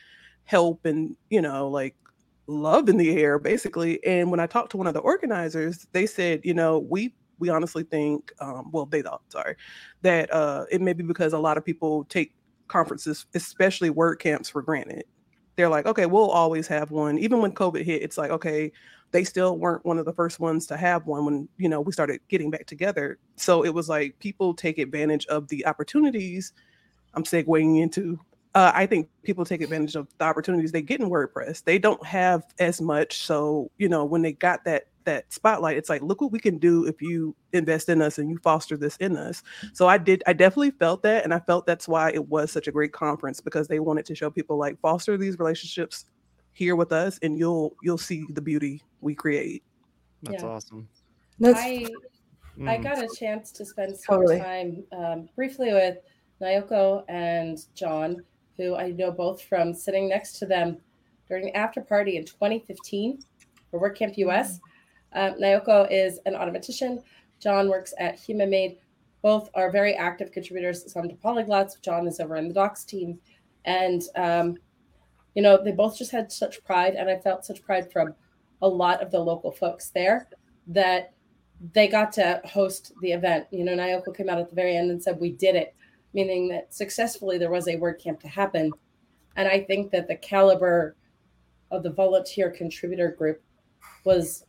help 0.45 0.85
and, 0.85 1.17
you 1.31 1.41
know, 1.43 1.69
like 1.69 1.97
love 2.47 2.89
in 2.89 2.97
the 2.97 3.17
air 3.19 3.39
basically. 3.39 4.05
And 4.05 4.31
when 4.31 4.41
I 4.41 4.47
talked 4.47 4.71
to 4.73 4.77
one 4.77 4.87
of 4.87 4.95
the 4.95 5.01
organizers, 5.01 5.87
they 5.93 6.07
said, 6.07 6.41
you 6.45 6.55
know, 6.55 6.79
we 6.79 7.15
we 7.39 7.49
honestly 7.51 7.83
think, 7.85 8.33
um, 8.41 8.71
well, 8.73 8.87
they 8.87 9.03
thought, 9.03 9.23
sorry, 9.29 9.57
that 10.03 10.33
uh, 10.33 10.65
it 10.71 10.81
may 10.81 10.93
be 10.95 11.05
because 11.05 11.33
a 11.35 11.39
lot 11.39 11.59
of 11.59 11.65
people 11.65 12.05
take 12.05 12.33
conferences, 12.69 13.27
especially 13.35 13.91
WordCamps, 13.91 14.51
for 14.51 14.63
granted. 14.63 15.05
They're 15.57 15.69
like, 15.69 15.87
okay, 15.87 16.07
we'll 16.07 16.31
always 16.31 16.67
have 16.67 16.91
one. 16.91 17.19
Even 17.19 17.41
when 17.41 17.53
COVID 17.53 17.83
hit, 17.83 18.03
it's 18.03 18.19
like, 18.19 18.31
okay, 18.31 18.73
they 19.11 19.25
still 19.25 19.57
weren't 19.57 19.85
one 19.85 19.99
of 19.99 20.05
the 20.05 20.13
first 20.13 20.41
ones 20.41 20.67
to 20.67 20.77
have 20.77 21.07
one 21.07 21.25
when 21.25 21.49
you 21.57 21.69
know 21.69 21.81
we 21.81 21.93
started 21.93 22.21
getting 22.29 22.51
back 22.51 22.67
together. 22.67 23.19
So 23.37 23.65
it 23.65 23.73
was 23.73 23.89
like 23.89 24.19
people 24.19 24.55
take 24.55 24.79
advantage 24.79 25.27
of 25.27 25.49
the 25.49 25.67
opportunities. 25.67 26.53
I'm 27.15 27.25
segueing 27.25 27.81
into. 27.81 28.19
Uh, 28.55 28.73
I 28.75 28.87
think 28.87 29.09
people 29.23 29.45
take 29.45 29.61
advantage 29.61 29.97
of 29.97 30.09
the 30.19 30.25
opportunities 30.25 30.73
they 30.73 30.83
get 30.83 31.01
in 31.01 31.11
WordPress. 31.11 31.63
They 31.63 31.79
don't 31.79 32.05
have 32.05 32.45
as 32.59 32.81
much, 32.81 33.19
so 33.19 33.71
you 33.79 33.89
know 33.89 34.05
when 34.05 34.23
they 34.23 34.33
got 34.33 34.65
that 34.65 34.89
that 35.07 35.33
spotlight 35.33 35.77
it's 35.79 35.89
like 35.89 36.03
look 36.03 36.21
what 36.21 36.31
we 36.33 36.39
can 36.39 36.59
do 36.59 36.85
if 36.87 37.01
you 37.01 37.35
invest 37.55 37.89
in 37.89 38.03
us 38.03 38.19
and 38.19 38.29
you 38.31 38.37
foster 38.39 38.77
this 38.77 38.97
in 38.99 39.17
us 39.17 39.43
so 39.73 39.89
i 39.89 39.97
did 39.97 40.23
i 40.27 40.33
definitely 40.33 40.71
felt 40.73 41.03
that 41.03 41.25
and 41.25 41.33
i 41.33 41.39
felt 41.41 41.65
that's 41.67 41.89
why 41.89 42.11
it 42.11 42.29
was 42.29 42.53
such 42.53 42.69
a 42.69 42.73
great 42.73 42.93
conference 42.93 43.41
because 43.41 43.67
they 43.67 43.81
wanted 43.81 44.05
to 44.05 44.15
show 44.15 44.31
people 44.31 44.59
like 44.59 44.79
foster 44.81 45.17
these 45.17 45.39
relationships 45.39 46.05
here 46.53 46.77
with 46.77 46.93
us 46.93 47.19
and 47.23 47.39
you'll 47.39 47.75
you'll 47.83 47.99
see 47.99 48.27
the 48.35 48.43
beauty 48.43 48.83
we 49.01 49.15
create 49.15 49.63
That's 50.23 50.43
Yeah. 50.43 50.51
awesome. 50.51 50.89
That's 51.39 51.59
I 51.59 51.87
I 52.67 52.79
Mm. 52.79 52.83
got 52.83 52.99
a 53.05 53.09
chance 53.15 53.53
to 53.53 53.65
spend 53.67 53.97
some 53.97 54.17
Totally. 54.17 54.39
time 54.39 54.85
um, 54.93 55.29
briefly 55.37 55.73
with 55.73 55.99
Naoko 56.41 57.05
and 57.09 57.59
John, 57.75 58.25
who 58.57 58.75
I 58.77 58.91
know 58.93 59.13
both 59.13 59.43
from 59.43 59.75
sitting 59.75 60.09
next 60.09 60.39
to 60.39 60.47
them 60.47 60.79
during 61.29 61.45
the 61.45 61.57
after 61.57 61.83
party 61.83 62.17
in 62.17 62.25
2015 62.25 63.19
for 63.71 63.79
WordCamp 63.79 64.17
US. 64.17 64.61
Um, 65.17 65.35
Naoko 65.41 65.89
is 65.91 66.21
an 66.27 66.35
Automattician. 66.35 67.03
John 67.41 67.69
works 67.69 67.95
at 67.99 68.19
HumanMade. 68.19 68.77
Both 69.23 69.51
are 69.55 69.71
very 69.73 69.95
active 69.95 70.31
contributors, 70.31 70.91
some 70.93 71.09
to 71.09 71.15
Polyglots. 71.17 71.81
John 71.81 72.07
is 72.07 72.21
over 72.21 72.37
in 72.37 72.49
the 72.49 72.55
Docs 72.55 72.85
team. 72.85 73.19
And, 73.65 74.03
um, 74.15 74.57
you 75.35 75.43
know, 75.43 75.63
they 75.63 75.73
both 75.73 75.99
just 75.99 76.13
had 76.13 76.31
such 76.31 76.63
pride, 76.65 76.95
and 76.95 77.11
I 77.11 77.19
felt 77.19 77.45
such 77.45 77.63
pride 77.63 77.91
from 77.91 78.15
a 78.63 78.69
lot 78.69 79.03
of 79.03 79.11
the 79.11 79.19
local 79.19 79.51
folks 79.51 79.91
there 79.91 80.29
that 80.69 81.13
they 81.73 81.89
got 81.89 82.13
to 82.13 82.41
host 82.45 82.93
the 83.01 83.13
event. 83.13 83.47
You 83.51 83.65
know, 83.65 83.75
Naoko 83.75 84.15
came 84.15 84.29
out 84.29 84.39
at 84.39 84.49
the 84.49 84.55
very 84.55 84.77
end 84.77 84.91
and 84.91 85.03
said, 85.03 85.19
We 85.19 85.33
did 85.33 85.57
it, 85.57 85.75
meaning 86.13 86.49
that 86.49 86.73
successfully 86.73 87.39
there 87.39 87.51
was 87.51 87.69
a 87.69 87.77
WordCamp 87.77 88.21
to 88.21 88.29
happen. 88.29 88.71
And 89.37 89.49
I 89.49 89.61
think 89.61 89.91
that 89.91 90.09
the 90.09 90.17
caliber 90.17 90.95
of 91.71 91.83
the 91.83 91.91
volunteer 91.91 92.51
contributor 92.51 93.11
group 93.11 93.43
was 94.05 94.45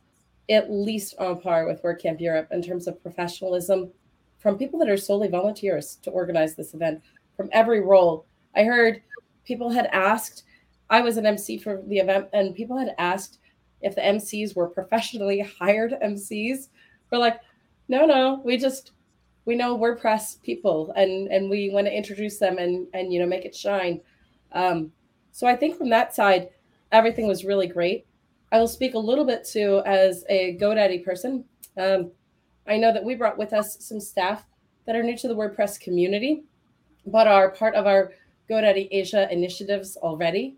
at 0.50 0.70
least 0.70 1.14
on 1.18 1.40
par 1.40 1.66
with 1.66 1.82
WordCamp 1.82 2.20
Europe 2.20 2.48
in 2.50 2.62
terms 2.62 2.86
of 2.86 3.02
professionalism 3.02 3.90
from 4.38 4.56
people 4.56 4.78
that 4.78 4.88
are 4.88 4.96
solely 4.96 5.28
volunteers 5.28 5.96
to 6.02 6.10
organize 6.10 6.54
this 6.54 6.74
event 6.74 7.02
from 7.36 7.48
every 7.52 7.80
role. 7.80 8.26
I 8.56 8.64
heard 8.64 9.02
people 9.44 9.70
had 9.70 9.86
asked, 9.86 10.44
I 10.90 11.00
was 11.00 11.16
an 11.16 11.26
MC 11.26 11.58
for 11.58 11.82
the 11.86 11.98
event, 11.98 12.28
and 12.32 12.54
people 12.54 12.78
had 12.78 12.94
asked 12.98 13.38
if 13.80 13.94
the 13.94 14.00
MCs 14.00 14.56
were 14.56 14.68
professionally 14.68 15.40
hired 15.58 15.94
MCs. 16.02 16.68
We're 17.10 17.18
like, 17.18 17.40
no, 17.88 18.06
no, 18.06 18.40
we 18.44 18.56
just 18.56 18.92
we 19.44 19.56
know 19.56 19.78
WordPress 19.78 20.42
people 20.42 20.92
and 20.94 21.28
and 21.28 21.48
we 21.48 21.70
want 21.70 21.86
to 21.86 21.96
introduce 21.96 22.38
them 22.38 22.58
and 22.58 22.86
and 22.92 23.12
you 23.12 23.18
know 23.18 23.26
make 23.26 23.46
it 23.46 23.56
shine. 23.56 24.00
Um, 24.52 24.92
so 25.32 25.46
I 25.46 25.56
think 25.56 25.76
from 25.76 25.88
that 25.90 26.14
side, 26.14 26.50
everything 26.92 27.26
was 27.26 27.44
really 27.44 27.66
great. 27.66 28.06
I 28.50 28.58
will 28.58 28.68
speak 28.68 28.94
a 28.94 28.98
little 28.98 29.24
bit 29.24 29.44
to 29.52 29.82
as 29.84 30.24
a 30.28 30.56
GoDaddy 30.58 31.04
person. 31.04 31.44
Um, 31.76 32.10
I 32.66 32.76
know 32.76 32.92
that 32.92 33.04
we 33.04 33.14
brought 33.14 33.38
with 33.38 33.52
us 33.52 33.76
some 33.80 34.00
staff 34.00 34.46
that 34.86 34.96
are 34.96 35.02
new 35.02 35.16
to 35.18 35.28
the 35.28 35.36
WordPress 35.36 35.80
community, 35.80 36.44
but 37.06 37.26
are 37.26 37.50
part 37.50 37.74
of 37.74 37.86
our 37.86 38.12
GoDaddy 38.48 38.88
Asia 38.90 39.30
initiatives 39.30 39.96
already. 39.98 40.56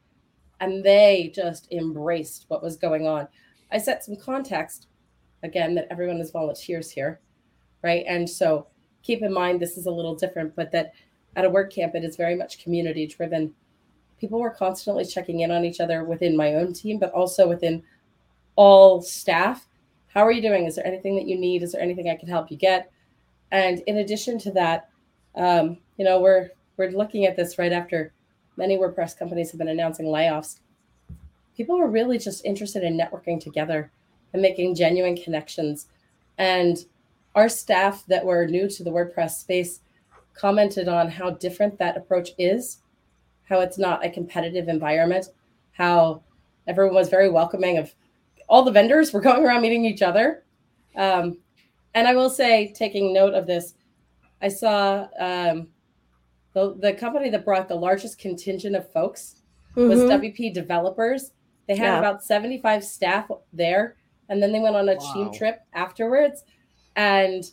And 0.61 0.85
they 0.85 1.33
just 1.35 1.71
embraced 1.73 2.45
what 2.49 2.63
was 2.63 2.77
going 2.77 3.07
on. 3.07 3.27
I 3.73 3.79
set 3.79 4.05
some 4.05 4.17
context 4.17 4.89
again 5.43 5.75
that 5.75 5.89
everyone 5.91 6.21
is 6.21 6.31
volunteers 6.31 6.91
here, 6.91 7.21
right? 7.83 8.05
And 8.07 8.29
so 8.29 8.67
keep 9.03 9.23
in 9.23 9.33
mind 9.33 9.61
this 9.61 9.77
is 9.77 9.87
a 9.87 9.91
little 9.91 10.15
different, 10.15 10.55
but 10.55 10.71
that 10.73 10.93
at 11.37 11.45
a 11.45 11.51
WordCamp, 11.51 11.95
it 11.95 12.05
is 12.05 12.17
very 12.17 12.35
much 12.35 12.63
community 12.63 13.07
driven. 13.07 13.55
People 14.21 14.39
were 14.39 14.51
constantly 14.51 15.05
checking 15.05 15.41
in 15.41 15.51
on 15.51 15.65
each 15.65 15.81
other 15.81 16.05
within 16.05 16.37
my 16.37 16.55
own 16.55 16.73
team, 16.73 16.99
but 16.99 17.13
also 17.13 17.49
within 17.49 17.83
all 18.57 19.01
staff. 19.01 19.67
How 20.09 20.21
are 20.27 20.33
you 20.33 20.43
doing? 20.43 20.67
Is 20.67 20.77
there 20.77 20.87
anything 20.87 21.17
that 21.17 21.27
you 21.27 21.39
need? 21.39 21.63
Is 21.63 21.73
there 21.73 21.81
anything 21.81 22.11
I 22.11 22.17
can 22.17 22.29
help 22.29 22.51
you 22.51 22.57
get? 22.57 22.93
And 23.51 23.81
in 23.87 23.99
addition 23.99 24.39
to 24.41 24.51
that, 24.53 24.91
um, 25.35 25.79
you 25.97 26.05
know, 26.05 26.21
we're 26.21 26.51
we're 26.77 26.91
looking 26.91 27.27
at 27.27 27.37
this 27.37 27.59
right 27.59 27.73
after 27.73 28.13
many 28.57 28.77
WordPress 28.77 29.19
companies 29.19 29.51
have 29.51 29.59
been 29.59 29.69
announcing 29.69 30.07
layoffs. 30.07 30.59
People 31.57 31.79
were 31.79 31.89
really 31.89 32.19
just 32.19 32.45
interested 32.45 32.83
in 32.83 32.99
networking 32.99 33.41
together 33.41 33.91
and 34.33 34.43
making 34.43 34.75
genuine 34.75 35.17
connections. 35.17 35.89
And 36.39 36.79
our 37.35 37.49
staff 37.49 38.05
that 38.07 38.25
were 38.25 38.47
new 38.47 38.69
to 38.69 38.85
the 38.85 38.91
WordPress 38.91 39.41
space 39.41 39.81
commented 40.35 40.89
on 40.89 41.11
how 41.11 41.31
different 41.31 41.79
that 41.79 41.97
approach 41.97 42.31
is, 42.39 42.79
how 43.51 43.61
it's 43.61 43.77
not 43.79 44.05
a 44.05 44.09
competitive 44.09 44.69
environment, 44.69 45.27
how 45.73 46.23
everyone 46.67 46.95
was 46.95 47.09
very 47.11 47.29
welcoming 47.29 47.77
of 47.77 47.93
all 48.49 48.63
the 48.63 48.71
vendors 48.71 49.13
were 49.13 49.21
going 49.29 49.45
around 49.45 49.61
meeting 49.61 49.85
each 49.85 50.01
other. 50.03 50.45
Um, 50.97 51.39
and 51.95 52.07
I 52.09 52.15
will 52.15 52.31
say, 52.31 52.73
taking 52.73 53.13
note 53.13 53.35
of 53.35 53.47
this, 53.47 53.75
I 54.41 54.49
saw 54.49 55.09
um, 55.19 55.69
the, 56.55 56.77
the 56.81 56.93
company 56.95 57.29
that 57.31 57.45
brought 57.45 57.69
the 57.69 57.75
largest 57.75 58.19
contingent 58.19 58.77
of 58.77 58.91
folks 58.93 59.43
was 59.77 60.01
Mhm. 60.01 60.09
WP 60.09 60.55
Developers. 60.55 61.33
They 61.67 61.77
had 61.77 61.87
Yeah. 61.93 61.99
about 61.99 62.23
75 62.25 62.85
staff 62.85 63.29
there, 63.53 63.97
and 64.29 64.43
then 64.43 64.53
they 64.53 64.61
went 64.61 64.77
on 64.77 64.89
a 64.89 64.97
team 65.13 65.33
trip 65.33 65.61
afterwards, 65.73 66.45
and 66.97 67.45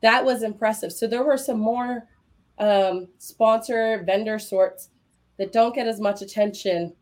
that 0.00 0.24
was 0.24 0.42
impressive. 0.42 0.92
So 0.92 1.06
there 1.06 1.22
were 1.22 1.36
some 1.36 1.60
more 1.60 2.08
um, 2.58 3.08
sponsor 3.18 4.02
vendor 4.04 4.38
sorts 4.38 4.90
that 5.42 5.50
don't 5.50 5.74
get 5.74 5.88
as 5.88 5.98
much 5.98 6.22
attention 6.22 6.94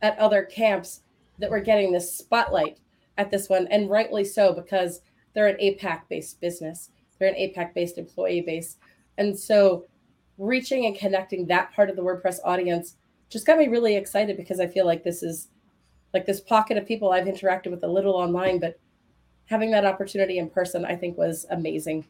at 0.00 0.18
other 0.18 0.44
camps 0.44 1.02
that 1.38 1.50
were 1.50 1.60
getting 1.60 1.92
this 1.92 2.16
spotlight 2.16 2.78
at 3.18 3.30
this 3.30 3.50
one, 3.50 3.66
and 3.66 3.90
rightly 3.90 4.24
so 4.24 4.54
because 4.54 5.02
they're 5.34 5.46
an 5.46 5.58
APAC 5.60 6.08
based 6.08 6.40
business, 6.40 6.88
they're 7.18 7.28
an 7.28 7.34
APAC 7.34 7.74
based 7.74 7.98
employee 7.98 8.40
base, 8.40 8.78
and 9.18 9.38
so 9.38 9.84
reaching 10.38 10.86
and 10.86 10.96
connecting 10.96 11.46
that 11.46 11.70
part 11.74 11.90
of 11.90 11.96
the 11.96 12.02
WordPress 12.02 12.38
audience 12.46 12.96
just 13.28 13.46
got 13.46 13.58
me 13.58 13.68
really 13.68 13.94
excited 13.94 14.38
because 14.38 14.58
I 14.58 14.66
feel 14.66 14.86
like 14.86 15.04
this 15.04 15.22
is 15.22 15.48
like 16.14 16.24
this 16.24 16.40
pocket 16.40 16.78
of 16.78 16.86
people 16.86 17.12
I've 17.12 17.26
interacted 17.26 17.70
with 17.70 17.84
a 17.84 17.88
little 17.88 18.14
online, 18.14 18.58
but 18.58 18.80
having 19.44 19.70
that 19.72 19.84
opportunity 19.84 20.38
in 20.38 20.48
person, 20.48 20.86
I 20.86 20.96
think 20.96 21.18
was 21.18 21.44
amazing. 21.50 22.06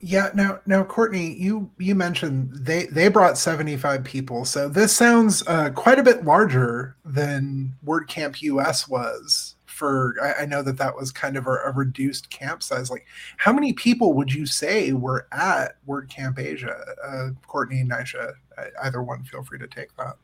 Yeah, 0.00 0.30
now 0.34 0.60
now 0.66 0.84
Courtney, 0.84 1.34
you 1.34 1.70
you 1.78 1.94
mentioned 1.94 2.52
they 2.52 2.86
they 2.86 3.08
brought 3.08 3.38
75 3.38 4.04
people. 4.04 4.44
So 4.44 4.68
this 4.68 4.94
sounds 4.94 5.42
uh, 5.46 5.70
quite 5.70 5.98
a 5.98 6.02
bit 6.02 6.24
larger 6.24 6.96
than 7.04 7.74
WordCamp 7.86 8.42
US 8.42 8.86
was 8.86 9.56
for 9.66 10.14
I, 10.22 10.42
I 10.42 10.46
know 10.46 10.62
that 10.62 10.76
that 10.76 10.94
was 10.94 11.10
kind 11.10 11.36
of 11.36 11.46
a, 11.46 11.52
a 11.52 11.72
reduced 11.72 12.30
camp 12.30 12.62
size. 12.62 12.90
Like 12.90 13.06
how 13.38 13.52
many 13.52 13.72
people 13.72 14.12
would 14.12 14.32
you 14.32 14.46
say 14.46 14.92
were 14.92 15.26
at 15.32 15.76
WordCamp 15.86 16.38
Asia? 16.38 16.76
Uh, 17.02 17.28
Courtney 17.46 17.80
and 17.80 17.90
Nyasha, 17.90 18.34
either 18.82 19.02
one 19.02 19.24
feel 19.24 19.42
free 19.42 19.58
to 19.58 19.66
take 19.66 19.96
that. 19.96 20.16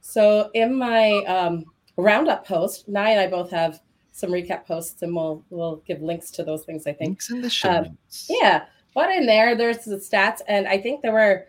So 0.00 0.50
in 0.54 0.76
my 0.76 1.24
um, 1.26 1.64
roundup 1.96 2.46
post, 2.46 2.88
Nye 2.88 3.10
and 3.10 3.20
I 3.20 3.26
both 3.26 3.50
have 3.50 3.80
some 4.12 4.30
recap 4.30 4.66
posts, 4.66 5.02
and 5.02 5.14
we'll 5.14 5.44
we'll 5.50 5.76
give 5.86 6.02
links 6.02 6.30
to 6.32 6.44
those 6.44 6.64
things. 6.64 6.86
I 6.86 6.92
think. 6.92 7.10
Links 7.10 7.30
in 7.30 7.42
the 7.42 7.50
show 7.50 7.70
Um. 7.70 7.98
Yeah, 8.28 8.64
but 8.94 9.10
in 9.10 9.26
there, 9.26 9.56
there's 9.56 9.84
the 9.84 9.96
stats, 9.96 10.40
and 10.48 10.66
I 10.66 10.78
think 10.78 11.02
there 11.02 11.12
were 11.12 11.46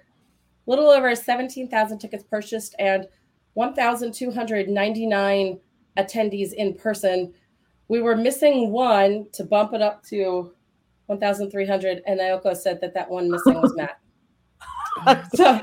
a 0.68 0.70
little 0.70 0.90
over 0.90 1.16
17,000 1.16 2.00
tickets 2.00 2.24
purchased 2.24 2.76
and 2.78 3.08
1,299 3.54 5.60
attendees 5.98 6.54
in 6.54 6.76
person. 6.76 7.34
We 7.88 8.02
were 8.02 8.16
missing 8.16 8.72
one 8.72 9.28
to 9.34 9.44
bump 9.44 9.74
it 9.74 9.82
up 9.82 10.04
to 10.06 10.54
1,300, 11.08 12.04
and 12.06 12.20
Naoko 12.20 12.56
said 12.56 12.80
that 12.82 12.94
that 12.94 13.10
one 13.10 13.30
missing 13.30 13.60
was 13.60 13.74
Matt. 13.76 13.98
So 15.36 15.60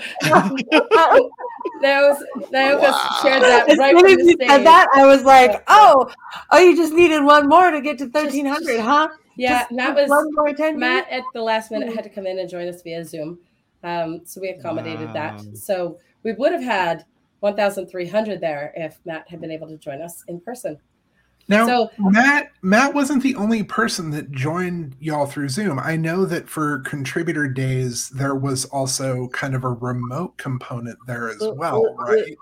Naoko 1.81 2.81
Wow. 2.81 3.21
shared 3.23 3.43
that 3.43 3.69
as 3.71 3.79
right 3.79 3.97
soon 3.97 4.07
as 4.07 4.13
you 4.27 4.33
stage. 4.35 4.49
said 4.49 4.65
that, 4.67 4.89
I 4.95 5.07
was 5.07 5.23
like, 5.25 5.63
"Oh, 5.69 6.11
oh, 6.51 6.59
you 6.59 6.77
just 6.77 6.93
needed 6.93 7.23
one 7.23 7.49
more 7.49 7.71
to 7.71 7.81
get 7.81 7.99
to 7.99 8.09
thirteen 8.09 8.47
hundred, 8.47 8.81
huh? 8.81 9.09
Yeah, 9.37 9.61
Just- 9.61 9.71
and 9.71 9.79
that 9.79 9.95
was 9.95 10.09
one 10.09 10.27
more 10.35 10.49
attendee? 10.49 10.77
Matt 10.79 11.09
at 11.11 11.25
the 11.33 11.43
last 11.43 11.71
minute 11.71 11.93
had 11.93 12.05
to 12.05 12.11
come 12.11 12.27
in 12.27 12.39
and 12.39 12.49
join 12.49 12.67
us 12.69 12.83
via 12.83 13.05
Zoom. 13.05 13.39
Um, 13.85 14.23
so 14.25 14.41
we 14.41 14.49
accommodated 14.49 15.09
Wow. 15.09 15.13
that. 15.15 15.41
So 15.57 15.99
we 16.25 16.33
would 16.33 16.53
have 16.53 16.63
had 16.63 17.05
1,300 17.41 18.41
there 18.41 18.73
if 18.77 18.99
Matt 19.05 19.29
had 19.29 19.41
been 19.41 19.53
able 19.53 19.69
to 19.69 19.77
join 19.79 20.03
us 20.03 20.25
in 20.27 20.41
person. 20.41 20.77
Now, 21.49 21.67
So- 21.67 21.91
Matt 21.99 22.51
Matt 22.63 22.95
wasn't 22.95 23.23
the 23.23 23.35
only 23.37 23.63
person 23.63 24.11
that 24.11 24.31
joined 24.33 24.95
y'all 25.01 25.27
through 25.27 25.49
Zoom. 25.49 25.79
I 25.79 25.97
know 25.97 26.25
that 26.27 26.49
for 26.49 26.81
contributor 26.81 27.49
days 27.49 28.11
there 28.11 28.35
was 28.35 28.67
also 28.67 29.29
kind 29.29 29.55
of 29.55 29.65
a 29.65 29.71
remote 29.71 30.37
component 30.37 30.99
there 31.07 31.31
as 31.31 31.39
well, 31.57 31.95
right? 31.95 32.37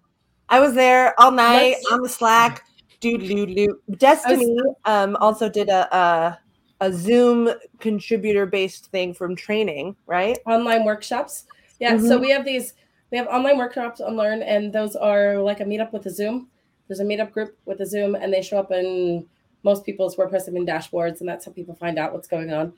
I 0.48 0.60
was 0.60 0.74
there 0.74 1.18
all 1.20 1.30
night 1.30 1.76
Let's- 1.82 1.86
on 1.92 2.02
the 2.02 2.08
Slack. 2.08 2.64
Doo 3.00 3.18
doo 3.18 3.46
doo. 3.46 3.78
Destiny 3.98 4.56
um, 4.86 5.16
also 5.20 5.48
did 5.48 5.68
a, 5.68 5.94
a 5.96 6.38
a 6.80 6.92
Zoom 6.92 7.50
contributor 7.78 8.44
based 8.44 8.90
thing 8.90 9.14
from 9.14 9.34
training, 9.36 9.96
right? 10.06 10.38
Online 10.46 10.84
workshops. 10.84 11.44
Yeah, 11.78 11.96
so 11.98 12.18
Mhm. 12.18 12.20
we 12.20 12.30
have 12.30 12.44
these, 12.44 12.74
we 13.10 13.16
have 13.18 13.26
online 13.28 13.56
workshops 13.56 14.00
on 14.00 14.14
Learn, 14.16 14.42
and 14.42 14.72
those 14.72 14.94
are 14.96 15.38
like 15.38 15.60
a 15.60 15.64
meetup 15.64 15.92
with 15.92 16.04
a 16.06 16.10
Zoom. 16.10 16.48
There's 16.88 17.00
a 17.00 17.04
meetup 17.04 17.32
group 17.32 17.56
with 17.64 17.80
a 17.80 17.86
Zoom, 17.86 18.14
and 18.14 18.32
they 18.32 18.42
show 18.42 18.58
up 18.58 18.70
in 18.70 19.26
most 19.62 19.84
people's 19.84 20.16
WordPress 20.16 20.48
admin 20.48 20.66
dashboards, 20.66 21.20
and 21.20 21.28
that's 21.28 21.44
how 21.44 21.52
people 21.52 21.74
find 21.74 21.98
out 21.98 22.12
what's 22.12 22.28
going 22.28 22.52
on. 22.52 22.72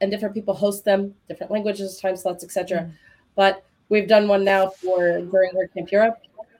And 0.00 0.10
different 0.10 0.34
people 0.34 0.54
host 0.54 0.84
them, 0.84 1.14
different 1.28 1.52
languages, 1.52 1.98
time 2.00 2.16
slots, 2.16 2.42
etc. 2.42 2.80
Mm. 2.80 2.92
But 3.36 3.64
we've 3.88 4.08
done 4.08 4.26
one 4.26 4.44
now 4.44 4.70
for 4.70 5.20
during 5.20 5.52
WordCamp 5.52 5.90
Europe, 5.92 6.18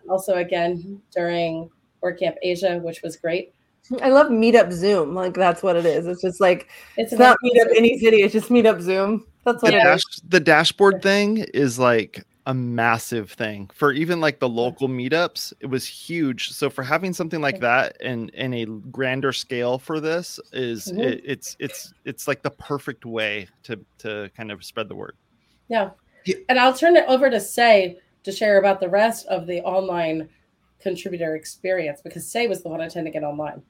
also 0.08 0.34
again 0.36 1.02
during 1.14 1.68
WordCamp 2.02 2.36
Asia, 2.42 2.78
which 2.78 3.02
was 3.02 3.16
great. 3.16 3.52
I 4.00 4.10
love 4.10 4.28
Meetup 4.28 4.72
Zoom. 4.72 5.14
Like 5.14 5.34
that's 5.34 5.62
what 5.62 5.76
it 5.76 5.84
is. 5.84 6.06
It's 6.06 6.22
just 6.22 6.40
like 6.40 6.68
It's, 6.96 7.12
it's 7.12 7.18
not 7.18 7.36
amazing. 7.42 7.68
Meetup 7.68 7.76
any 7.76 7.98
city. 7.98 8.22
It's 8.22 8.32
just 8.32 8.48
Meetup 8.48 8.80
Zoom. 8.80 9.26
That's 9.44 9.60
what 9.62 9.72
the, 9.72 9.78
it 9.78 9.80
is. 9.80 9.84
dash, 9.84 10.20
the 10.28 10.40
dashboard 10.40 11.02
thing 11.02 11.38
is 11.52 11.78
like 11.78 12.24
a 12.46 12.52
massive 12.54 13.30
thing 13.30 13.70
for 13.72 13.92
even 13.92 14.20
like 14.20 14.40
the 14.40 14.48
local 14.48 14.88
meetups 14.88 15.52
it 15.60 15.66
was 15.66 15.86
huge 15.86 16.50
so 16.50 16.68
for 16.68 16.82
having 16.82 17.12
something 17.12 17.40
like 17.40 17.60
that 17.60 17.96
and 18.00 18.30
in 18.30 18.52
a 18.52 18.66
grander 18.66 19.32
scale 19.32 19.78
for 19.78 20.00
this 20.00 20.40
is 20.52 20.86
Mhm. 20.86 21.00
it, 21.02 21.22
it's 21.24 21.56
it's 21.60 21.92
it's 22.04 22.26
like 22.26 22.42
the 22.42 22.50
perfect 22.50 23.06
way 23.06 23.46
to 23.62 23.78
to 23.98 24.28
kind 24.36 24.50
of 24.50 24.64
spread 24.64 24.88
the 24.88 24.96
word 24.96 25.16
Yeah. 25.68 25.90
Yeah. 26.24 26.36
And 26.48 26.58
I'll 26.58 26.74
turn 26.74 26.96
it 26.96 27.04
over 27.08 27.30
to 27.30 27.36
Sé 27.38 27.96
to 28.24 28.32
share 28.32 28.58
about 28.58 28.80
the 28.80 28.88
rest 28.88 29.26
of 29.26 29.46
the 29.46 29.60
online 29.62 30.28
contributor 30.80 31.36
experience 31.36 32.00
because 32.02 32.24
Sé 32.26 32.48
was 32.48 32.62
the 32.62 32.68
one 32.68 32.80
attending 32.80 33.14
it 33.14 33.22
online. 33.22 33.62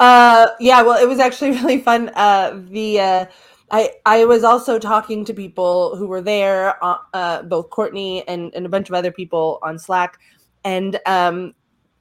Uh, 0.00 0.48
yeah, 0.60 0.82
well, 0.82 1.02
it 1.02 1.08
was 1.08 1.18
actually 1.18 1.50
really 1.60 1.80
fun. 1.80 2.10
Uh, 2.10 2.62
the 2.70 3.00
uh, 3.00 3.26
I 3.70 3.92
I 4.06 4.24
was 4.24 4.44
also 4.44 4.78
talking 4.78 5.24
to 5.24 5.34
people 5.34 5.96
who 5.96 6.06
were 6.06 6.22
there, 6.22 6.82
uh, 6.82 6.98
uh, 7.12 7.42
both 7.42 7.70
Courtney 7.70 8.26
and 8.26 8.54
and 8.54 8.64
a 8.64 8.68
bunch 8.68 8.88
of 8.88 8.94
other 8.94 9.12
people 9.12 9.58
on 9.62 9.78
Slack, 9.78 10.18
and 10.64 10.98
um, 11.06 11.54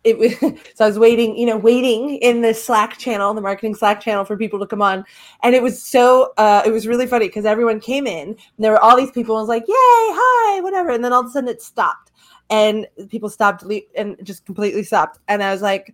it 0.03 0.17
was 0.17 0.37
so 0.75 0.85
I 0.85 0.87
was 0.87 0.97
waiting, 0.97 1.37
you 1.37 1.45
know, 1.45 1.57
waiting 1.57 2.17
in 2.17 2.41
the 2.41 2.53
Slack 2.53 2.97
channel, 2.97 3.33
the 3.33 3.41
marketing 3.41 3.75
Slack 3.75 3.99
channel, 3.99 4.23
for 4.23 4.37
people 4.37 4.59
to 4.59 4.65
come 4.65 4.81
on, 4.81 5.03
and 5.43 5.55
it 5.55 5.61
was 5.61 5.81
so 5.81 6.33
uh, 6.37 6.63
it 6.65 6.71
was 6.71 6.87
really 6.87 7.07
funny 7.07 7.27
because 7.27 7.45
everyone 7.45 7.79
came 7.79 8.07
in, 8.07 8.29
and 8.29 8.37
there 8.57 8.71
were 8.71 8.79
all 8.79 8.95
these 8.95 9.11
people, 9.11 9.35
and 9.35 9.39
I 9.39 9.43
was 9.43 9.49
like, 9.49 9.67
"Yay, 9.67 9.73
hi, 9.75 10.61
whatever," 10.61 10.91
and 10.91 11.03
then 11.03 11.13
all 11.13 11.21
of 11.21 11.27
a 11.27 11.29
sudden 11.29 11.49
it 11.49 11.61
stopped, 11.61 12.11
and 12.49 12.87
people 13.09 13.29
stopped 13.29 13.63
and 13.95 14.17
just 14.23 14.45
completely 14.45 14.83
stopped, 14.83 15.19
and 15.27 15.43
I 15.43 15.51
was 15.51 15.61
like, 15.61 15.93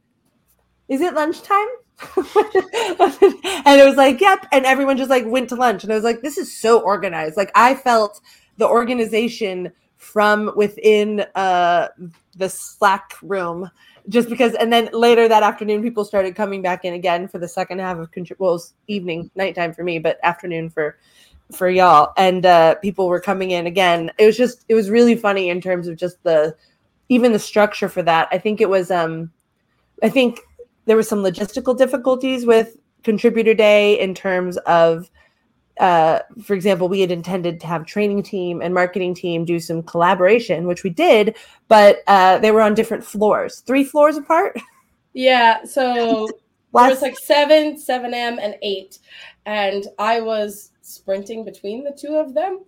"Is 0.87 1.01
it 1.01 1.15
lunchtime?" 1.15 1.67
and 2.15 3.79
it 3.79 3.85
was 3.85 3.95
like, 3.95 4.19
yep. 4.19 4.45
And 4.51 4.65
everyone 4.65 4.97
just 4.97 5.09
like 5.09 5.25
went 5.25 5.49
to 5.49 5.55
lunch. 5.55 5.83
And 5.83 5.91
I 5.91 5.95
was 5.95 6.03
like, 6.03 6.21
this 6.21 6.37
is 6.37 6.55
so 6.55 6.79
organized. 6.81 7.37
Like 7.37 7.51
I 7.55 7.75
felt 7.75 8.21
the 8.57 8.67
organization 8.67 9.71
from 9.97 10.51
within 10.55 11.21
uh 11.35 11.87
the 12.35 12.49
Slack 12.49 13.13
room. 13.21 13.69
Just 14.09 14.27
because, 14.27 14.53
and 14.55 14.73
then 14.73 14.89
later 14.91 15.29
that 15.29 15.43
afternoon, 15.43 15.81
people 15.81 16.03
started 16.03 16.35
coming 16.35 16.61
back 16.61 16.83
in 16.83 16.93
again 16.93 17.27
for 17.29 17.37
the 17.37 17.47
second 17.47 17.79
half 17.79 17.97
of 17.97 18.11
contri- 18.11 18.37
well, 18.37 18.61
evening, 18.87 19.31
nighttime 19.35 19.73
for 19.73 19.83
me, 19.83 19.97
but 19.97 20.19
afternoon 20.23 20.69
for 20.69 20.97
for 21.53 21.69
y'all. 21.69 22.11
And 22.17 22.45
uh 22.45 22.75
people 22.75 23.07
were 23.07 23.21
coming 23.21 23.51
in 23.51 23.67
again. 23.67 24.11
It 24.17 24.25
was 24.25 24.35
just, 24.35 24.65
it 24.67 24.75
was 24.75 24.89
really 24.89 25.15
funny 25.15 25.49
in 25.49 25.61
terms 25.61 25.87
of 25.87 25.95
just 25.95 26.21
the 26.23 26.55
even 27.09 27.31
the 27.31 27.39
structure 27.39 27.87
for 27.87 28.01
that. 28.03 28.27
I 28.31 28.39
think 28.39 28.59
it 28.59 28.69
was 28.69 28.91
um 28.91 29.31
I 30.01 30.09
think 30.09 30.41
there 30.85 30.95
were 30.95 31.03
some 31.03 31.19
logistical 31.19 31.77
difficulties 31.77 32.45
with 32.45 32.77
contributor 33.03 33.53
day 33.53 33.99
in 33.99 34.13
terms 34.13 34.57
of 34.57 35.09
uh, 35.79 36.19
for 36.43 36.53
example 36.53 36.87
we 36.87 37.01
had 37.01 37.11
intended 37.11 37.59
to 37.59 37.67
have 37.67 37.85
training 37.85 38.21
team 38.21 38.61
and 38.61 38.73
marketing 38.73 39.13
team 39.13 39.43
do 39.43 39.59
some 39.59 39.81
collaboration 39.83 40.67
which 40.67 40.83
we 40.83 40.89
did 40.89 41.35
but 41.67 41.97
uh, 42.07 42.37
they 42.37 42.51
were 42.51 42.61
on 42.61 42.73
different 42.73 43.03
floors 43.03 43.61
three 43.61 43.83
floors 43.83 44.15
apart 44.15 44.57
Yeah. 45.13 45.63
So 45.63 46.27
there 46.73 46.89
was 46.89 47.01
like 47.01 47.17
seven, 47.17 47.75
7M, 47.75 48.39
and 48.41 48.55
eight. 48.61 48.99
And 49.45 49.85
I 49.99 50.19
was 50.21 50.71
sprinting 50.81 51.45
between 51.45 51.83
the 51.83 51.91
two 51.91 52.15
of 52.15 52.33
them, 52.33 52.63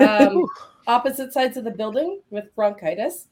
um, 0.00 0.46
opposite 0.86 1.32
sides 1.32 1.56
of 1.56 1.64
the 1.64 1.70
building 1.70 2.20
with 2.30 2.54
bronchitis, 2.54 3.28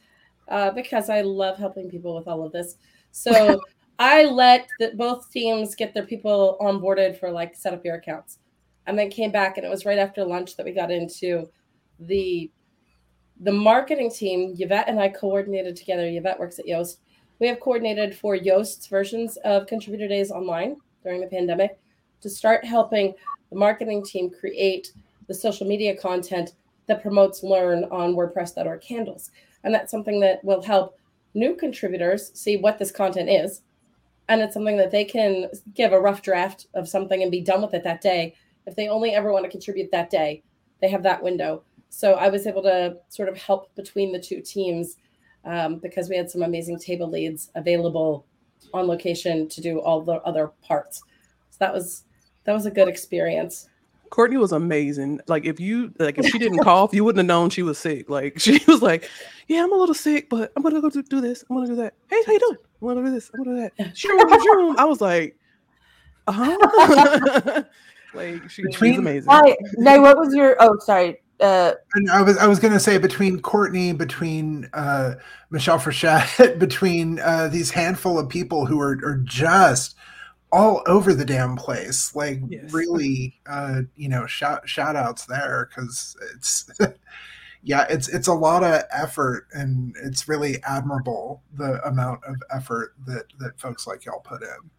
uh, 0.48 0.70
because 0.70 1.08
I 1.08 1.22
love 1.22 1.56
helping 1.56 1.90
people 1.90 2.14
with 2.16 2.28
all 2.28 2.44
of 2.44 2.52
this. 2.52 2.76
So 3.12 3.60
I 4.00 4.24
let 4.24 4.66
the, 4.78 4.92
both 4.96 5.30
teams 5.30 5.74
get 5.74 5.92
their 5.92 6.06
people 6.06 6.56
onboarded 6.58 7.20
for 7.20 7.30
like 7.30 7.54
set 7.54 7.74
up 7.74 7.84
your 7.84 7.96
accounts, 7.96 8.38
and 8.86 8.98
then 8.98 9.10
came 9.10 9.30
back, 9.30 9.58
and 9.58 9.66
it 9.66 9.70
was 9.70 9.84
right 9.84 9.98
after 9.98 10.24
lunch 10.24 10.56
that 10.56 10.64
we 10.64 10.72
got 10.72 10.90
into 10.90 11.48
the 12.00 12.50
the 13.42 13.52
marketing 13.52 14.10
team. 14.10 14.54
Yvette 14.58 14.88
and 14.88 14.98
I 14.98 15.10
coordinated 15.10 15.76
together. 15.76 16.06
Yvette 16.06 16.40
works 16.40 16.58
at 16.58 16.66
Yoast. 16.66 16.96
We 17.40 17.46
have 17.48 17.60
coordinated 17.60 18.16
for 18.16 18.36
Yoast's 18.36 18.86
versions 18.86 19.36
of 19.44 19.66
Contributor 19.66 20.08
Days 20.08 20.30
online 20.30 20.76
during 21.04 21.20
the 21.20 21.26
pandemic 21.26 21.78
to 22.22 22.30
start 22.30 22.64
helping 22.64 23.14
the 23.50 23.56
marketing 23.56 24.02
team 24.02 24.30
create 24.30 24.92
the 25.28 25.34
social 25.34 25.66
media 25.66 25.94
content 25.94 26.52
that 26.86 27.02
promotes 27.02 27.42
Learn 27.42 27.84
on 27.84 28.14
WordPress.org 28.14 28.82
handles. 28.82 29.30
And 29.62 29.74
that's 29.74 29.90
something 29.90 30.20
that 30.20 30.42
will 30.42 30.62
help 30.62 30.98
new 31.34 31.54
contributors 31.54 32.30
see 32.34 32.56
what 32.56 32.78
this 32.78 32.90
content 32.90 33.28
is. 33.28 33.62
And 34.30 34.40
it's 34.40 34.54
something 34.54 34.76
that 34.76 34.92
they 34.92 35.04
can 35.04 35.48
give 35.74 35.92
a 35.92 36.00
rough 36.00 36.22
draft 36.22 36.68
of 36.74 36.88
something 36.88 37.20
and 37.20 37.32
be 37.32 37.40
done 37.40 37.60
with 37.60 37.74
it 37.74 37.82
that 37.82 38.00
day. 38.00 38.36
If 38.64 38.76
they 38.76 38.86
only 38.86 39.10
ever 39.10 39.32
want 39.32 39.44
to 39.44 39.50
contribute 39.50 39.90
that 39.90 40.08
day, 40.08 40.44
they 40.80 40.88
have 40.88 41.02
that 41.02 41.20
window. 41.20 41.64
So 41.88 42.12
I 42.12 42.28
was 42.28 42.46
able 42.46 42.62
to 42.62 42.96
sort 43.08 43.28
of 43.28 43.36
help 43.36 43.74
between 43.74 44.12
the 44.12 44.20
two 44.20 44.40
teams 44.40 44.98
um, 45.44 45.80
because 45.80 46.08
we 46.08 46.16
had 46.16 46.30
some 46.30 46.42
amazing 46.42 46.78
table 46.78 47.10
leads 47.10 47.50
available 47.56 48.24
on 48.72 48.86
location 48.86 49.48
to 49.48 49.60
do 49.60 49.80
all 49.80 50.00
the 50.00 50.20
other 50.22 50.52
parts. 50.62 51.02
So 51.50 51.56
that 51.58 51.74
was 51.74 52.04
that 52.44 52.52
was 52.52 52.66
a 52.66 52.70
good 52.70 52.88
experience. 52.88 53.68
Courtney 54.10 54.36
was 54.36 54.52
amazing. 54.52 55.20
Like 55.28 55.44
if 55.44 55.60
you 55.60 55.92
like 55.98 56.18
if 56.18 56.26
she 56.26 56.38
didn't 56.38 56.58
cough, 56.64 56.92
you 56.92 57.04
wouldn't 57.04 57.20
have 57.20 57.26
known 57.26 57.48
she 57.48 57.62
was 57.62 57.78
sick. 57.78 58.10
Like 58.10 58.34
she 58.40 58.60
was 58.66 58.82
like, 58.82 59.08
"Yeah, 59.48 59.62
I'm 59.62 59.72
a 59.72 59.76
little 59.76 59.94
sick, 59.94 60.28
but 60.28 60.52
I'm 60.56 60.62
gonna 60.62 60.80
go 60.80 60.90
do, 60.90 61.02
do 61.02 61.20
this. 61.20 61.44
I'm 61.48 61.56
gonna 61.56 61.68
do 61.68 61.76
that. 61.76 61.94
Hey, 62.08 62.22
how 62.26 62.32
you 62.32 62.40
doing? 62.40 62.56
I'm 62.82 62.88
gonna 62.88 63.04
do 63.06 63.10
this. 63.12 63.30
I'm 63.32 63.44
gonna 63.44 63.56
do 63.56 63.70
that." 63.76 63.94
Shroom, 63.94 64.20
shroom. 64.44 64.76
I 64.76 64.84
was 64.84 65.00
like, 65.00 65.36
"Uh 66.26 66.32
huh." 66.32 67.62
like 68.14 68.50
she, 68.50 68.64
she's 68.72 68.98
amazing. 68.98 69.30
Hi, 69.30 69.56
Nye, 69.78 69.98
what 69.98 70.18
was 70.18 70.34
your? 70.34 70.56
Oh, 70.58 70.76
sorry. 70.80 71.22
Uh, 71.38 71.72
And 71.94 72.10
I 72.10 72.20
was 72.20 72.36
I 72.36 72.46
was 72.46 72.58
going 72.58 72.74
to 72.74 72.80
say 72.80 72.98
between 72.98 73.40
Courtney, 73.40 73.92
between 73.94 74.68
uh, 74.74 75.14
Michelle 75.50 75.78
Frechette, 75.78 76.58
between 76.58 77.18
uh, 77.20 77.48
these 77.48 77.70
handful 77.70 78.18
of 78.18 78.28
people 78.28 78.66
who 78.66 78.78
are, 78.78 78.98
are 79.02 79.22
just 79.24 79.94
all 80.52 80.82
over 80.86 81.14
the 81.14 81.24
damn 81.24 81.56
place, 81.56 82.14
like 82.14 82.40
Yes. 82.48 82.72
really, 82.72 83.40
uh, 83.46 83.82
you 83.96 84.08
know, 84.08 84.26
shout 84.26 84.68
shout 84.68 84.96
outs 84.96 85.26
there 85.26 85.68
because 85.70 86.16
it's 86.34 86.68
yeah, 87.62 87.86
it's 87.90 88.08
it's 88.08 88.28
a 88.28 88.34
lot 88.34 88.64
of 88.64 88.82
effort 88.92 89.46
and 89.52 89.94
it's 90.02 90.28
really 90.28 90.62
admirable 90.64 91.42
the 91.54 91.84
amount 91.86 92.24
of 92.24 92.36
effort 92.50 92.94
that 93.06 93.24
that 93.38 93.58
folks 93.60 93.86
like 93.86 94.04
y'all 94.04 94.20
put 94.20 94.42
in. 94.42 94.70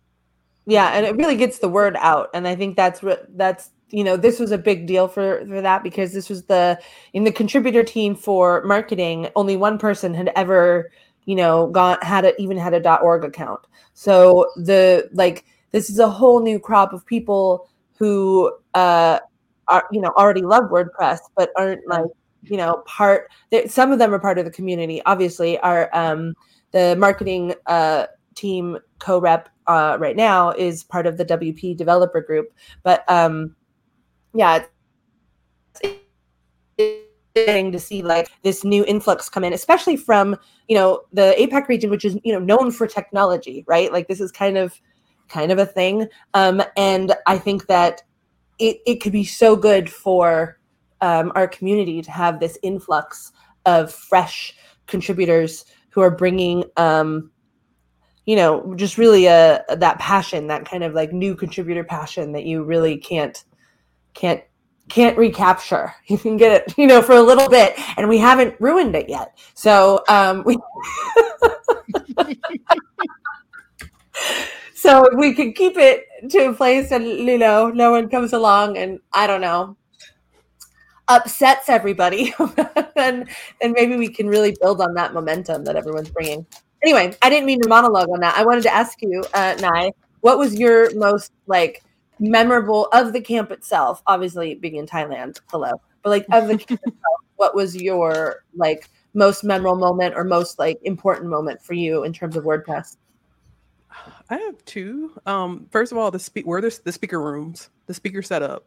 yeah 0.65 0.89
and 0.89 1.05
it 1.05 1.15
really 1.15 1.35
gets 1.35 1.59
the 1.59 1.67
word 1.69 1.95
out 1.99 2.29
and 2.33 2.47
i 2.47 2.55
think 2.55 2.75
that's 2.75 3.01
what 3.01 3.25
that's 3.37 3.71
you 3.89 4.03
know 4.03 4.15
this 4.15 4.39
was 4.39 4.51
a 4.51 4.57
big 4.57 4.85
deal 4.85 5.07
for 5.07 5.45
for 5.47 5.61
that 5.61 5.83
because 5.83 6.13
this 6.13 6.29
was 6.29 6.43
the 6.45 6.79
in 7.13 7.23
the 7.23 7.31
contributor 7.31 7.83
team 7.83 8.15
for 8.15 8.63
marketing 8.63 9.27
only 9.35 9.57
one 9.57 9.77
person 9.77 10.13
had 10.13 10.31
ever 10.35 10.91
you 11.25 11.35
know 11.35 11.67
got 11.67 12.03
had 12.03 12.25
a 12.25 12.39
even 12.41 12.57
had 12.57 12.73
a 12.73 12.95
org 12.99 13.23
account 13.23 13.59
so 13.93 14.47
the 14.55 15.09
like 15.13 15.45
this 15.71 15.89
is 15.89 15.99
a 15.99 16.09
whole 16.09 16.41
new 16.41 16.59
crop 16.59 16.93
of 16.93 17.05
people 17.05 17.67
who 17.97 18.51
uh 18.73 19.19
are 19.67 19.87
you 19.91 20.01
know 20.01 20.11
already 20.17 20.41
love 20.41 20.65
wordpress 20.65 21.19
but 21.35 21.51
aren't 21.57 21.85
like 21.87 22.05
you 22.43 22.57
know 22.57 22.83
part 22.85 23.29
some 23.67 23.91
of 23.91 23.99
them 23.99 24.13
are 24.13 24.19
part 24.19 24.37
of 24.37 24.45
the 24.45 24.51
community 24.51 25.01
obviously 25.05 25.57
our 25.59 25.89
um 25.95 26.33
the 26.71 26.95
marketing 26.97 27.53
uh 27.67 28.05
team 28.35 28.77
co-rep 28.99 29.49
uh 29.67 29.97
right 29.99 30.15
now 30.15 30.51
is 30.51 30.83
part 30.83 31.05
of 31.05 31.17
the 31.17 31.25
wp 31.25 31.75
developer 31.77 32.21
group 32.21 32.51
but 32.83 33.03
um 33.09 33.55
yeah 34.33 34.63
It's, 35.75 36.01
it's 36.77 37.71
to 37.71 37.79
see 37.79 38.01
like 38.01 38.29
this 38.43 38.63
new 38.63 38.83
influx 38.85 39.29
come 39.29 39.43
in 39.43 39.53
especially 39.53 39.95
from 39.95 40.35
you 40.67 40.75
know 40.75 41.01
the 41.13 41.33
apac 41.39 41.67
region 41.67 41.89
which 41.89 42.03
is 42.03 42.17
you 42.23 42.33
know 42.33 42.39
known 42.39 42.71
for 42.71 42.87
technology 42.87 43.63
right? 43.67 43.91
Like 43.93 44.07
this 44.07 44.19
is 44.19 44.31
kind 44.31 44.57
of 44.57 44.79
kind 45.31 45.51
of 45.51 45.57
a 45.57 45.65
thing. 45.65 46.07
Um 46.33 46.61
and 46.77 47.13
i 47.25 47.37
think 47.37 47.67
that 47.67 48.03
it, 48.61 48.77
it 48.85 49.01
could 49.01 49.11
be 49.11 49.23
so 49.25 49.55
good 49.55 49.89
for 49.89 50.59
um, 51.01 51.31
our 51.35 51.47
community 51.47 52.01
to 52.03 52.11
have 52.11 52.39
this 52.39 52.59
influx 52.61 53.31
of 53.65 53.91
fresh 53.91 54.55
contributors 54.85 55.65
who 55.89 56.01
are 56.01 56.11
bringing 56.11 56.63
um, 56.77 57.31
you 58.25 58.35
know 58.35 58.75
just 58.75 58.99
really 58.99 59.25
a 59.25 59.63
that 59.77 59.97
passion 59.97 60.45
that 60.47 60.63
kind 60.63 60.83
of 60.83 60.93
like 60.93 61.11
new 61.11 61.35
contributor 61.35 61.83
passion 61.83 62.31
that 62.33 62.45
you 62.45 62.63
really 62.63 62.97
can't 62.97 63.45
can't 64.13 64.43
can't 64.89 65.17
recapture. 65.17 65.93
You 66.07 66.19
can 66.19 66.37
get 66.37 66.51
it 66.51 66.77
you 66.77 66.85
know 66.85 67.01
for 67.01 67.13
a 67.13 67.21
little 67.21 67.49
bit 67.49 67.73
and 67.97 68.07
we 68.07 68.19
haven't 68.19 68.55
ruined 68.59 68.95
it 68.95 69.09
yet. 69.09 69.37
So 69.55 70.03
um 70.07 70.43
we 70.45 70.55
so 74.81 75.05
if 75.05 75.17
we 75.17 75.33
could 75.33 75.53
keep 75.55 75.77
it 75.77 76.05
to 76.29 76.49
a 76.49 76.53
place 76.53 76.91
and 76.91 77.05
you 77.05 77.37
know 77.37 77.69
no 77.69 77.91
one 77.91 78.09
comes 78.09 78.33
along 78.33 78.77
and 78.77 78.99
i 79.13 79.27
don't 79.27 79.41
know 79.41 79.75
upsets 81.07 81.69
everybody. 81.69 82.33
And 82.95 83.27
and 83.61 83.73
maybe 83.73 83.95
we 83.95 84.09
can 84.09 84.27
really 84.27 84.55
build 84.61 84.79
on 84.79 84.93
that 84.93 85.13
momentum 85.13 85.63
that 85.63 85.75
everyone's 85.75 86.09
bringing. 86.09 86.45
Anyway 86.83 87.15
i 87.21 87.29
didn't 87.29 87.45
mean 87.45 87.59
to 87.61 87.69
monologue 87.69 88.09
on 88.09 88.19
that. 88.19 88.37
I 88.37 88.45
wanted 88.45 88.63
to 88.63 88.73
ask 88.73 89.01
you 89.01 89.23
uh 89.33 89.55
nai 89.59 89.91
what 90.21 90.37
was 90.37 90.59
your 90.59 90.93
most 90.95 91.31
like 91.47 91.83
memorable 92.19 92.87
of 92.93 93.13
the 93.13 93.21
camp 93.21 93.51
itself 93.51 94.03
obviously 94.05 94.53
being 94.55 94.75
in 94.75 94.85
thailand 94.85 95.39
hello 95.49 95.71
but 96.03 96.11
like 96.11 96.25
of 96.31 96.47
the 96.47 96.57
camp 96.57 96.79
itself, 96.85 97.19
what 97.37 97.55
was 97.55 97.75
your 97.75 98.43
like 98.55 98.89
most 99.15 99.43
memorable 99.43 99.79
moment 99.79 100.13
or 100.15 100.23
most 100.23 100.59
like 100.59 100.79
important 100.83 101.27
moment 101.27 101.59
for 101.61 101.73
you 101.73 102.03
in 102.03 102.13
terms 102.13 102.35
of 102.35 102.43
wordpress 102.43 102.97
I 104.29 104.37
have 104.37 104.63
two. 104.65 105.11
Um, 105.25 105.67
first 105.71 105.91
of 105.91 105.97
all, 105.97 106.11
the 106.11 106.19
speak 106.19 106.45
where 106.45 106.61
there's 106.61 106.79
the 106.79 106.91
speaker 106.91 107.21
rooms, 107.21 107.69
the 107.87 107.93
speaker 107.93 108.21
setup 108.21 108.65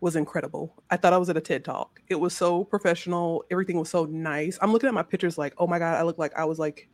was 0.00 0.16
incredible. 0.16 0.74
I 0.90 0.96
thought 0.96 1.12
I 1.12 1.18
was 1.18 1.28
at 1.28 1.36
a 1.36 1.40
TED 1.40 1.64
talk. 1.64 2.00
It 2.08 2.14
was 2.14 2.34
so 2.36 2.64
professional. 2.64 3.44
Everything 3.50 3.78
was 3.78 3.90
so 3.90 4.04
nice. 4.04 4.58
I'm 4.62 4.72
looking 4.72 4.88
at 4.88 4.94
my 4.94 5.02
pictures 5.02 5.36
like, 5.38 5.54
oh 5.58 5.66
my 5.66 5.78
god, 5.78 5.96
I 5.96 6.02
look 6.02 6.18
like 6.18 6.36
I 6.36 6.44
was 6.44 6.58
like 6.58 6.88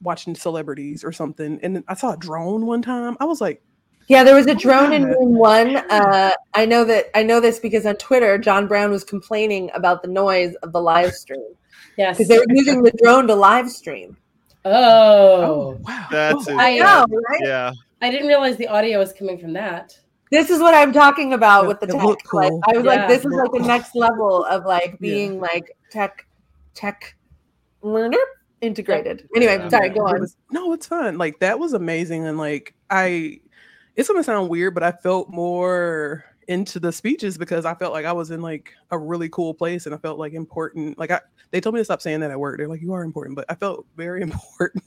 watching 0.00 0.34
celebrities 0.34 1.04
or 1.04 1.12
something. 1.12 1.58
And 1.62 1.84
I 1.88 1.94
saw 1.94 2.12
a 2.12 2.16
drone 2.16 2.66
one 2.66 2.82
time. 2.82 3.16
I 3.20 3.24
was 3.24 3.40
like, 3.40 3.62
yeah, 4.08 4.24
there 4.24 4.34
was 4.34 4.46
a 4.46 4.52
Oh 4.52 4.54
drone 4.54 4.92
in 4.92 5.04
room 5.04 5.34
one. 5.36 5.76
Uh, 5.76 6.32
I 6.54 6.66
know 6.66 6.84
that 6.84 7.06
I 7.14 7.22
know 7.22 7.40
this 7.40 7.58
because 7.58 7.86
on 7.86 7.96
Twitter, 7.96 8.36
John 8.38 8.66
Brown 8.66 8.90
was 8.90 9.04
complaining 9.04 9.70
about 9.74 10.02
the 10.02 10.08
noise 10.08 10.54
of 10.56 10.72
the 10.72 10.80
live 10.80 11.12
stream 11.12 11.54
Yes. 11.96 12.16
because 12.16 12.28
they 12.28 12.38
were 12.38 12.46
using 12.48 12.82
the 12.82 12.92
drone 13.02 13.26
to 13.28 13.34
live 13.34 13.70
stream. 13.70 14.16
Oh. 14.64 15.42
oh, 15.42 15.78
wow. 15.80 16.06
That's 16.10 16.48
Oh. 16.48 16.56
I 16.58 16.78
know, 16.78 17.04
right? 17.28 17.40
Yeah. 17.42 17.72
I 18.00 18.10
didn't 18.10 18.28
realize 18.28 18.56
the 18.56 18.68
audio 18.68 18.98
was 18.98 19.12
coming 19.12 19.38
from 19.38 19.52
that. 19.54 19.98
This 20.30 20.50
is 20.50 20.60
what 20.60 20.74
I'm 20.74 20.92
talking 20.92 21.34
about 21.34 21.64
It- 21.64 21.68
with 21.68 21.80
the 21.80 21.86
it 21.88 21.92
tech. 21.92 22.02
looked 22.04 22.26
Like. 22.26 22.52
I 22.68 22.76
was 22.76 22.84
Yeah. 22.84 22.90
like, 22.90 23.08
this 23.08 23.24
is 23.24 23.32
like 23.32 23.52
the 23.52 23.58
next 23.60 23.94
level 23.94 24.44
of 24.44 24.64
like 24.64 24.92
Yeah. 24.92 24.96
being 25.00 25.40
like 25.40 25.76
tech, 25.90 26.26
tech 26.74 27.14
integrated. 28.60 29.28
Anyway, 29.36 29.58
Yeah. 29.58 29.68
sorry, 29.68 29.88
go 29.90 30.06
It 30.06 30.14
on. 30.14 30.20
was- 30.20 30.36
no, 30.50 30.72
it's 30.72 30.86
fun. 30.86 31.18
Like 31.18 31.40
that 31.40 31.58
was 31.58 31.72
amazing, 31.74 32.26
and 32.26 32.38
like 32.38 32.74
I, 32.88 33.40
it's 33.96 34.08
gonna 34.08 34.22
sound 34.22 34.48
weird, 34.48 34.74
but 34.74 34.82
I 34.82 34.92
felt 34.92 35.28
more 35.28 36.24
into 36.52 36.78
the 36.78 36.92
speeches 36.92 37.38
because 37.38 37.64
I 37.64 37.74
felt 37.74 37.92
like 37.92 38.04
I 38.04 38.12
was 38.12 38.30
in 38.30 38.42
like 38.42 38.74
a 38.90 38.98
really 38.98 39.28
cool 39.30 39.54
place, 39.54 39.86
and 39.86 39.94
I 39.94 39.98
felt 39.98 40.18
like 40.18 40.34
important. 40.34 40.98
Like 40.98 41.10
I, 41.10 41.20
they 41.50 41.60
told 41.60 41.74
me 41.74 41.80
to 41.80 41.84
stop 41.84 42.02
saying 42.02 42.20
that 42.20 42.30
at 42.30 42.38
work. 42.38 42.58
They're 42.58 42.68
like, 42.68 42.82
"You 42.82 42.92
are 42.92 43.02
important," 43.02 43.36
but 43.36 43.46
I 43.48 43.54
felt 43.54 43.86
very 43.96 44.22
important, 44.28 44.84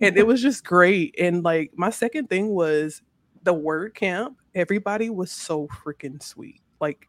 and 0.00 0.16
it 0.16 0.26
was 0.26 0.42
just 0.42 0.64
great. 0.64 1.14
And 1.18 1.42
like 1.42 1.72
my 1.74 1.90
second 1.90 2.28
thing 2.28 2.48
was 2.48 3.02
the 3.42 3.54
word 3.54 3.94
camp. 3.94 4.36
Everybody 4.54 5.10
was 5.10 5.32
so 5.32 5.66
freaking 5.68 6.22
sweet. 6.22 6.60
Like 6.80 7.08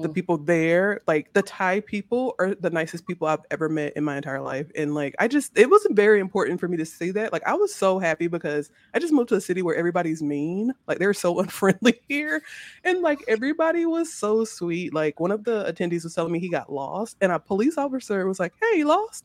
the 0.00 0.08
Mhm. 0.08 0.14
people 0.14 0.38
there 0.38 1.00
like 1.06 1.30
the 1.34 1.42
thai 1.42 1.80
people 1.80 2.34
are 2.38 2.54
the 2.54 2.70
nicest 2.70 3.06
people 3.06 3.26
i've 3.26 3.44
ever 3.50 3.68
met 3.68 3.92
in 3.94 4.02
my 4.04 4.16
entire 4.16 4.40
life 4.40 4.70
and 4.76 4.94
like 4.94 5.14
i 5.18 5.28
just 5.28 5.56
it 5.58 5.68
wasn't 5.68 5.94
very 5.94 6.20
important 6.20 6.58
for 6.58 6.68
me 6.68 6.76
to 6.78 6.86
see 6.86 7.10
that 7.10 7.32
like 7.32 7.42
i 7.46 7.52
was 7.52 7.74
so 7.74 7.98
happy 7.98 8.26
because 8.26 8.70
i 8.94 8.98
just 8.98 9.12
moved 9.12 9.28
to 9.28 9.34
a 9.34 9.40
city 9.40 9.60
where 9.62 9.76
everybody's 9.76 10.22
mean 10.22 10.72
like 10.86 10.98
they're 10.98 11.12
so 11.12 11.38
unfriendly 11.40 12.00
here 12.08 12.42
and 12.84 13.02
like 13.02 13.20
everybody 13.28 13.84
was 13.84 14.12
so 14.12 14.44
sweet 14.44 14.94
like 14.94 15.20
one 15.20 15.30
of 15.30 15.44
the 15.44 15.70
attendees 15.70 16.04
was 16.04 16.14
telling 16.14 16.32
me 16.32 16.38
he 16.38 16.48
got 16.48 16.72
lost 16.72 17.16
and 17.20 17.30
a 17.32 17.38
police 17.38 17.76
officer 17.76 18.26
was 18.26 18.40
like 18.40 18.54
hey 18.60 18.78
you 18.78 18.86
lost 18.86 19.24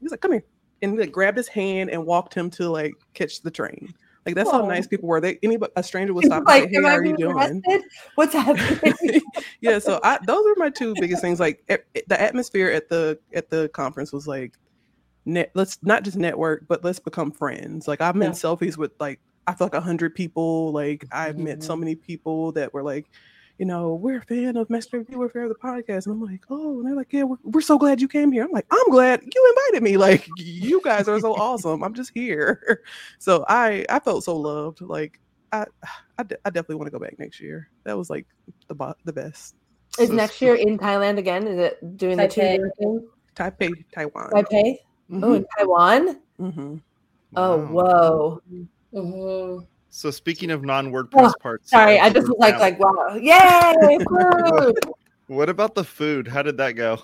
He's 0.00 0.10
like 0.10 0.20
come 0.20 0.32
here 0.32 0.44
and 0.82 0.92
he 0.92 0.98
like 0.98 1.12
grabbed 1.12 1.36
his 1.38 1.48
hand 1.48 1.90
and 1.90 2.04
walked 2.04 2.34
him 2.34 2.50
to 2.50 2.68
like 2.68 2.94
catch 3.14 3.40
the 3.42 3.50
train 3.50 3.94
like 4.26 4.34
that's 4.34 4.50
how 4.50 4.66
nice 4.66 4.86
people 4.86 5.08
were 5.08 5.20
they 5.20 5.38
anybody 5.42 5.72
a 5.76 5.82
stranger 5.82 6.14
would 6.14 6.24
stop 6.24 6.38
and 6.38 6.46
like, 6.46 6.64
say 6.64 6.70
hey 6.72 6.82
how 6.82 6.94
are 6.94 7.04
you 7.04 7.16
doing? 7.16 7.62
What's 8.14 8.32
happening? 8.34 9.20
yeah 9.60 9.78
so 9.78 10.00
i 10.04 10.18
those 10.26 10.44
are 10.46 10.54
my 10.56 10.70
two 10.70 10.94
biggest 10.94 11.20
things 11.22 11.40
like 11.40 11.62
e- 11.70 12.00
the 12.06 12.20
atmosphere 12.20 12.68
at 12.70 12.88
the 12.88 13.18
at 13.34 13.50
the 13.50 13.68
conference 13.74 14.12
was 14.12 14.26
like 14.26 14.54
net 15.24 15.50
let's 15.54 15.78
not 15.82 16.02
just 16.02 16.16
network 16.16 16.66
but 16.68 16.82
let's 16.84 16.98
become 16.98 17.30
friends 17.30 17.86
like 17.88 18.00
i'm 18.00 18.20
in 18.22 18.28
Yeah. 18.28 18.34
selfies 18.34 18.76
with 18.76 18.92
like 19.00 19.20
i 19.46 19.54
feel 19.54 19.66
like 19.66 19.74
a 19.74 19.80
hundred 19.80 20.14
people 20.14 20.72
like 20.72 21.04
i've 21.12 21.38
met 21.38 21.62
so 21.62 21.76
many 21.76 21.94
people 21.94 22.52
that 22.52 22.72
were 22.74 22.82
like 22.82 23.06
you 23.62 23.66
know 23.66 23.94
we're 23.94 24.18
a 24.18 24.22
fan 24.22 24.56
of 24.56 24.68
master 24.68 24.98
review 24.98 25.16
we're 25.20 25.26
a 25.26 25.30
fan 25.30 25.44
of 25.44 25.48
the 25.50 25.54
podcast 25.54 26.06
and 26.06 26.14
i'm 26.14 26.20
like 26.20 26.42
oh 26.50 26.78
and 26.80 26.84
they're 26.88 26.96
like 26.96 27.12
yeah 27.12 27.22
we're, 27.22 27.36
we're 27.44 27.60
so 27.60 27.78
glad 27.78 28.00
you 28.00 28.08
came 28.08 28.32
here 28.32 28.42
i'm 28.42 28.50
like 28.50 28.66
i'm 28.72 28.90
glad 28.90 29.22
you 29.22 29.54
invited 29.56 29.84
me 29.84 29.96
like 29.96 30.28
you 30.34 30.80
guys 30.82 31.06
are 31.06 31.20
so 31.20 31.32
awesome 31.34 31.84
i'm 31.84 31.94
just 31.94 32.10
here 32.12 32.80
so 33.20 33.44
i 33.48 33.86
i 33.88 34.00
felt 34.00 34.24
so 34.24 34.36
loved 34.36 34.80
like 34.80 35.20
i 35.52 35.64
i, 36.18 36.24
de- 36.24 36.38
I 36.44 36.50
definitely 36.50 36.74
want 36.74 36.88
to 36.88 36.90
go 36.90 36.98
back 36.98 37.14
next 37.20 37.38
year 37.38 37.68
that 37.84 37.96
was 37.96 38.10
like 38.10 38.26
the 38.68 38.74
bo- 38.74 38.96
the 39.04 39.12
best 39.12 39.54
Is 40.00 40.08
So 40.08 40.14
next 40.16 40.42
year 40.42 40.56
in 40.56 40.76
Thailand 40.76 41.18
again? 41.18 41.46
Is 41.46 41.58
it 41.60 41.96
doing 41.96 42.16
the 42.16 42.26
two 42.26 42.40
Taipei. 42.40 42.70
thing? 42.80 43.08
Taipei, 43.36 43.84
Taiwan. 43.94 44.30
Taipei? 44.32 44.78
Oh, 45.22 45.34
in 45.34 45.46
Taiwan? 45.56 46.20
hmm 46.36 46.76
Oh, 47.36 47.58
Wow. 47.58 48.40
whoa. 48.42 48.42
Mhm. 48.92 49.66
So 49.94 50.10
speaking 50.10 50.50
of 50.50 50.64
non-WordPress 50.64 51.10
Oh, 51.14 51.34
parts, 51.38 51.68
Sorry, 51.70 52.00
I 52.00 52.08
just 52.08 52.26
was 52.26 52.36
like, 52.38 52.58
like, 52.58 52.78
wow. 52.80 53.14
Yay! 53.14 53.98
food! 54.08 54.74
what 55.26 55.50
about 55.50 55.74
the 55.74 55.84
food? 55.84 56.26
How 56.26 56.40
did 56.40 56.56
that 56.56 56.72
go? 56.72 56.98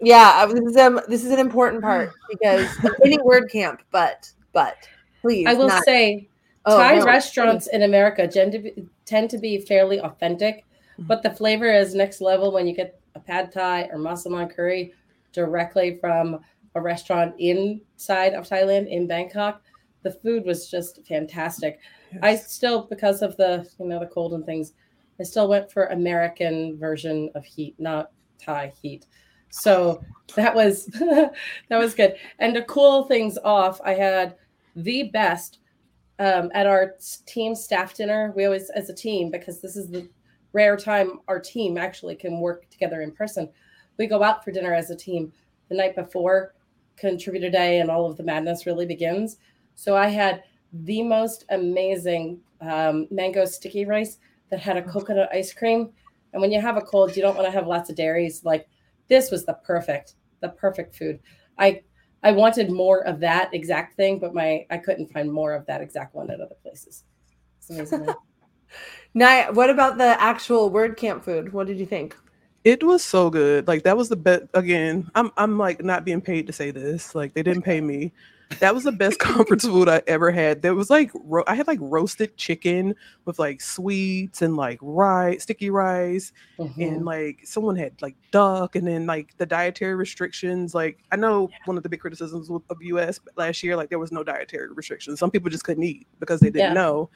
yeah, 0.00 0.44
this 0.44 0.60
is 0.60 0.76
um, 0.76 1.00
this 1.08 1.24
is 1.24 1.30
an 1.30 1.38
important 1.38 1.82
part 1.82 2.12
because 2.28 2.68
any 3.04 3.16
word 3.22 3.48
camp, 3.48 3.80
but 3.92 4.28
but 4.52 4.76
please. 5.22 5.46
I 5.46 5.54
will 5.54 5.68
not- 5.68 5.84
say, 5.84 6.28
oh, 6.64 6.76
Thai 6.76 6.96
no, 6.98 7.04
restaurants 7.04 7.68
in 7.68 7.82
America 7.82 8.26
tend 8.26 8.50
to 8.52 8.58
be, 8.58 8.88
tend 9.04 9.30
to 9.30 9.38
be 9.38 9.58
fairly 9.60 10.00
authentic, 10.00 10.64
Mhm. 10.98 11.06
but 11.06 11.22
the 11.22 11.30
flavor 11.30 11.72
is 11.72 11.94
next 11.94 12.20
level 12.20 12.50
when 12.50 12.66
you 12.66 12.74
get 12.74 12.98
a 13.14 13.20
pad 13.20 13.52
thai 13.52 13.84
or 13.92 13.98
masaman 13.98 14.52
curry 14.54 14.92
directly 15.32 15.96
from 16.00 16.40
a 16.74 16.80
restaurant 16.80 17.34
inside 17.38 18.34
of 18.34 18.48
Thailand 18.48 18.88
in 18.88 19.06
Bangkok. 19.06 19.62
The 20.02 20.12
food 20.12 20.44
was 20.44 20.70
just 20.70 21.04
fantastic. 21.06 21.80
I 22.22 22.36
still, 22.36 22.86
because 22.88 23.22
of 23.22 23.36
the 23.36 23.68
you 23.78 23.86
know 23.86 23.98
the 23.98 24.06
cold 24.06 24.34
and 24.34 24.44
things, 24.44 24.72
I 25.18 25.24
still 25.24 25.48
went 25.48 25.70
for 25.70 25.86
American 25.86 26.78
version 26.78 27.30
of 27.34 27.44
heat, 27.44 27.74
not 27.78 28.10
Thai 28.38 28.72
heat. 28.80 29.06
So 29.50 30.02
that 30.34 30.54
was 30.54 30.86
that 30.86 31.32
was 31.70 31.94
good. 31.94 32.16
And 32.38 32.54
to 32.54 32.62
cool 32.62 33.04
things 33.04 33.38
off, 33.44 33.80
I 33.84 33.94
had 33.94 34.36
the 34.74 35.04
best 35.04 35.58
um, 36.18 36.50
at 36.54 36.66
our 36.66 36.94
team 37.26 37.54
staff 37.54 37.94
dinner. 37.94 38.32
We 38.36 38.44
always, 38.46 38.70
as 38.70 38.90
a 38.90 38.94
team, 38.94 39.30
because 39.30 39.60
this 39.60 39.76
is 39.76 39.88
the 39.88 40.08
rare 40.52 40.76
time 40.76 41.20
our 41.28 41.38
team 41.38 41.76
actually 41.76 42.16
can 42.16 42.40
work 42.40 42.68
together 42.70 43.02
in 43.02 43.12
person. 43.12 43.48
We 43.98 44.06
go 44.06 44.22
out 44.22 44.44
for 44.44 44.52
dinner 44.52 44.74
as 44.74 44.90
a 44.90 44.96
team 44.96 45.32
the 45.68 45.76
night 45.76 45.94
before 45.94 46.54
contributor 46.96 47.50
day 47.50 47.80
and 47.80 47.90
all 47.90 48.10
of 48.10 48.16
the 48.16 48.22
madness 48.22 48.66
really 48.66 48.86
begins. 48.86 49.36
So 49.76 49.96
I 49.96 50.08
had 50.08 50.42
the 50.72 51.02
most 51.02 51.44
amazing 51.50 52.40
um, 52.60 53.06
mango 53.10 53.44
sticky 53.44 53.84
rice 53.84 54.18
that 54.50 54.58
had 54.58 54.76
a 54.76 54.82
coconut 54.82 55.28
ice 55.32 55.52
cream. 55.52 55.90
And 56.32 56.42
when 56.42 56.50
you 56.50 56.60
have 56.60 56.76
a 56.76 56.80
cold, 56.80 57.16
you 57.16 57.22
don't 57.22 57.36
want 57.36 57.46
to 57.46 57.52
have 57.52 57.66
lots 57.66 57.88
of 57.88 57.96
dairies. 57.96 58.44
Like 58.44 58.68
this 59.08 59.30
was 59.30 59.44
the 59.44 59.54
perfect, 59.54 60.14
the 60.40 60.48
perfect 60.48 60.96
food. 60.96 61.20
I 61.58 61.82
I 62.22 62.32
wanted 62.32 62.70
more 62.70 63.06
of 63.06 63.20
that 63.20 63.54
exact 63.54 63.94
thing, 63.96 64.18
but 64.18 64.34
my 64.34 64.66
I 64.70 64.78
couldn't 64.78 65.12
find 65.12 65.32
more 65.32 65.54
of 65.54 65.64
that 65.66 65.80
exact 65.80 66.14
one 66.14 66.30
at 66.30 66.40
other 66.40 66.56
places. 66.62 67.04
It's 67.58 67.70
amazing. 67.70 68.08
Now, 69.14 69.52
what 69.52 69.70
about 69.70 69.96
the 69.96 70.20
actual 70.20 70.68
word 70.68 70.96
camp 70.96 71.24
food? 71.24 71.52
What 71.52 71.66
did 71.66 71.78
you 71.78 71.86
think? 71.86 72.14
It 72.64 72.82
was 72.82 73.02
so 73.02 73.30
good. 73.30 73.66
Like 73.68 73.84
that 73.84 73.96
was 73.96 74.08
the 74.08 74.16
best. 74.16 74.42
Again, 74.52 75.10
I'm 75.14 75.30
I'm 75.36 75.56
like 75.56 75.82
not 75.82 76.04
being 76.04 76.20
paid 76.20 76.46
to 76.48 76.52
say 76.52 76.70
this. 76.70 77.14
Like 77.14 77.32
they 77.32 77.42
didn't 77.42 77.62
pay 77.62 77.80
me. 77.80 78.12
That 78.60 78.74
was 78.74 78.84
the 78.84 78.92
best 78.92 79.18
conference 79.20 79.64
food 79.64 79.88
I 79.88 80.02
ever 80.06 80.30
had. 80.30 80.62
There 80.62 80.74
was 80.74 80.88
like 80.88 81.10
ro- 81.14 81.42
I 81.46 81.54
had 81.56 81.66
like 81.66 81.80
roasted 81.82 82.36
chicken 82.36 82.94
with 83.24 83.38
like 83.38 83.60
sweets 83.60 84.40
and 84.40 84.56
like 84.56 84.78
rice, 84.80 85.42
sticky 85.42 85.70
rice, 85.70 86.32
Mhm. 86.58 86.88
and 86.88 87.04
like 87.04 87.40
someone 87.44 87.76
had 87.76 88.00
like 88.00 88.14
duck, 88.30 88.76
and 88.76 88.86
then 88.86 89.04
like 89.06 89.36
the 89.38 89.46
dietary 89.46 89.94
restrictions. 89.96 90.74
Like 90.74 90.98
I 91.10 91.16
know 91.16 91.50
one 91.64 91.76
of 91.76 91.82
the 91.82 91.88
big 91.88 92.00
criticisms 92.00 92.48
of 92.50 92.76
US 92.82 93.18
last 93.36 93.62
year, 93.62 93.76
like 93.76 93.90
there 93.90 93.98
was 93.98 94.12
no 94.12 94.22
dietary 94.22 94.68
restrictions. 94.72 95.18
Some 95.18 95.30
people 95.30 95.50
just 95.50 95.64
couldn't 95.64 95.82
eat 95.84 96.06
because 96.20 96.40
they 96.40 96.50
didn't 96.50 96.68
Yeah. 96.70 96.72
know. 96.74 97.10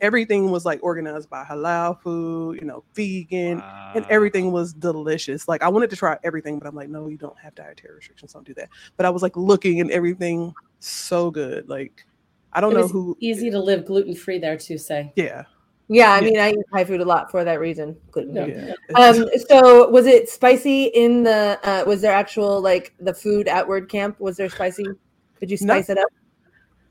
Everything 0.00 0.50
was 0.50 0.66
like 0.66 0.80
organized 0.82 1.30
by 1.30 1.44
halal 1.44 1.98
food, 2.02 2.58
you 2.60 2.66
know, 2.66 2.84
vegan, 2.94 3.62
and 3.94 4.04
everything 4.10 4.50
was 4.52 4.74
delicious. 4.74 5.46
Like 5.48 5.62
I 5.62 5.68
wanted 5.68 5.88
to 5.90 5.96
try 5.96 6.18
everything, 6.24 6.58
but 6.58 6.66
I'm 6.68 6.74
like, 6.74 6.88
no, 6.90 7.06
you 7.08 7.16
don't 7.16 7.38
have 7.38 7.54
dietary 7.54 7.94
restrictions. 7.94 8.32
Don't 8.32 8.44
do 8.44 8.52
that. 8.54 8.68
But 8.96 9.06
I 9.06 9.10
was 9.10 9.22
like 9.22 9.36
looking 9.36 9.80
and 9.80 9.90
everything 9.92 10.52
so 10.88 11.30
good. 11.30 11.68
Like 11.68 12.06
I 12.52 12.60
don't 12.60 12.72
It 12.72 12.80
know 12.80 12.88
who. 12.88 13.16
Easy 13.20 13.50
to 13.50 13.58
live 13.58 13.84
gluten 13.86 14.14
free 14.14 14.38
there 14.38 14.56
too. 14.56 14.78
Say. 14.78 15.12
Yeah, 15.16 15.44
Yeah, 15.88 16.12
I 16.12 16.20
Yeah. 16.20 16.24
mean, 16.24 16.38
I 16.38 16.50
eat 16.50 16.64
Thai 16.72 16.84
food 16.84 17.00
a 17.00 17.04
lot 17.04 17.30
for 17.30 17.44
that 17.44 17.60
reason. 17.60 17.96
Gluten. 18.10 18.34
Yeah. 18.34 18.44
free. 18.44 18.74
yeah. 18.90 19.08
Um, 19.08 19.28
so 19.48 19.88
was 19.88 20.06
it 20.06 20.28
spicy 20.28 20.84
in 20.84 21.22
the? 21.24 21.58
Uh, 21.62 21.84
was 21.86 22.00
there 22.00 22.12
actual 22.12 22.60
like 22.60 22.94
the 23.00 23.12
food 23.12 23.48
at 23.48 23.66
Word 23.66 23.88
Camp? 23.88 24.18
Was 24.20 24.36
there 24.36 24.48
spicy? 24.48 24.86
Could 25.38 25.50
you 25.50 25.58
No. 25.60 25.74
spice 25.74 25.90
it 25.90 25.98
up? 25.98 26.08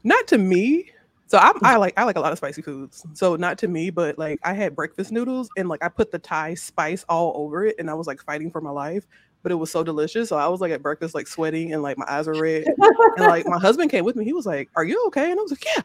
not 0.03 0.27
to 0.27 0.37
me. 0.37 0.91
So 1.27 1.39
I'm, 1.39 1.55
I 1.63 1.77
like 1.77 1.93
I 1.97 2.03
like 2.03 2.17
a 2.17 2.19
lot 2.19 2.31
of 2.31 2.37
spicy 2.37 2.61
foods. 2.61 3.03
So 3.13 3.35
not 3.35 3.57
to 3.59 3.67
me, 3.67 3.89
but 3.89 4.19
like 4.19 4.39
I 4.43 4.53
had 4.53 4.75
breakfast 4.75 5.11
noodles 5.11 5.49
and 5.57 5.67
like 5.67 5.83
I 5.83 5.87
put 5.89 6.11
the 6.11 6.19
Thai 6.19 6.53
spice 6.53 7.03
all 7.09 7.33
over 7.35 7.65
it, 7.65 7.75
and 7.79 7.89
I 7.89 7.93
was 7.95 8.05
like 8.05 8.21
fighting 8.21 8.51
for 8.51 8.61
my 8.61 8.69
life. 8.69 9.07
But 9.43 9.51
it 9.51 9.55
was 9.55 9.69
so 9.71 9.83
delicious. 9.83 10.29
So 10.29 10.37
I 10.37 10.47
was 10.47 10.61
like 10.61 10.71
at 10.71 10.81
breakfast, 10.81 11.13
like 11.13 11.27
sweating 11.27 11.73
and 11.73 11.83
like 11.83 11.97
my 11.97 12.05
eyes 12.07 12.27
were 12.27 12.33
red. 12.39 12.65
and 13.17 13.27
like 13.27 13.45
my 13.45 13.59
husband 13.59 13.91
came 13.91 14.05
with 14.05 14.15
me. 14.15 14.23
He 14.23 14.33
was 14.33 14.45
like, 14.45 14.69
"Are 14.75 14.85
you 14.85 15.03
okay?" 15.07 15.29
And 15.31 15.39
I 15.39 15.43
was 15.43 15.51
like, 15.51 15.65
"Yeah, 15.65 15.81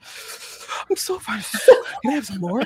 I'm 0.88 0.96
so 0.96 1.18
fine. 1.18 1.42
Can 2.02 2.12
I 2.12 2.14
have 2.14 2.26
some 2.26 2.38
more?" 2.40 2.62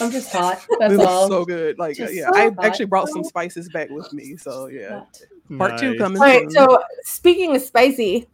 I'm 0.00 0.10
just 0.10 0.32
hot. 0.32 0.58
it 0.70 0.78
That's 0.80 0.96
was 0.96 1.06
all. 1.06 1.28
so 1.28 1.44
good. 1.44 1.78
Like 1.78 1.92
uh, 1.92 2.04
Just 2.04 2.14
yeah, 2.14 2.26
so 2.26 2.34
I 2.34 2.44
hot. 2.46 2.64
actually 2.64 2.86
brought 2.86 3.08
some 3.08 3.22
spices 3.22 3.68
back 3.68 3.88
with 3.90 4.12
me. 4.12 4.36
So 4.36 4.66
yeah, 4.66 4.98
Hot. 4.98 5.20
part 5.58 5.78
two 5.78 5.96
coming. 5.96 6.20
All 6.20 6.26
right. 6.28 6.40
soon. 6.40 6.50
So 6.50 6.82
speaking 7.04 7.54
of 7.54 7.62
spicy, 7.62 8.26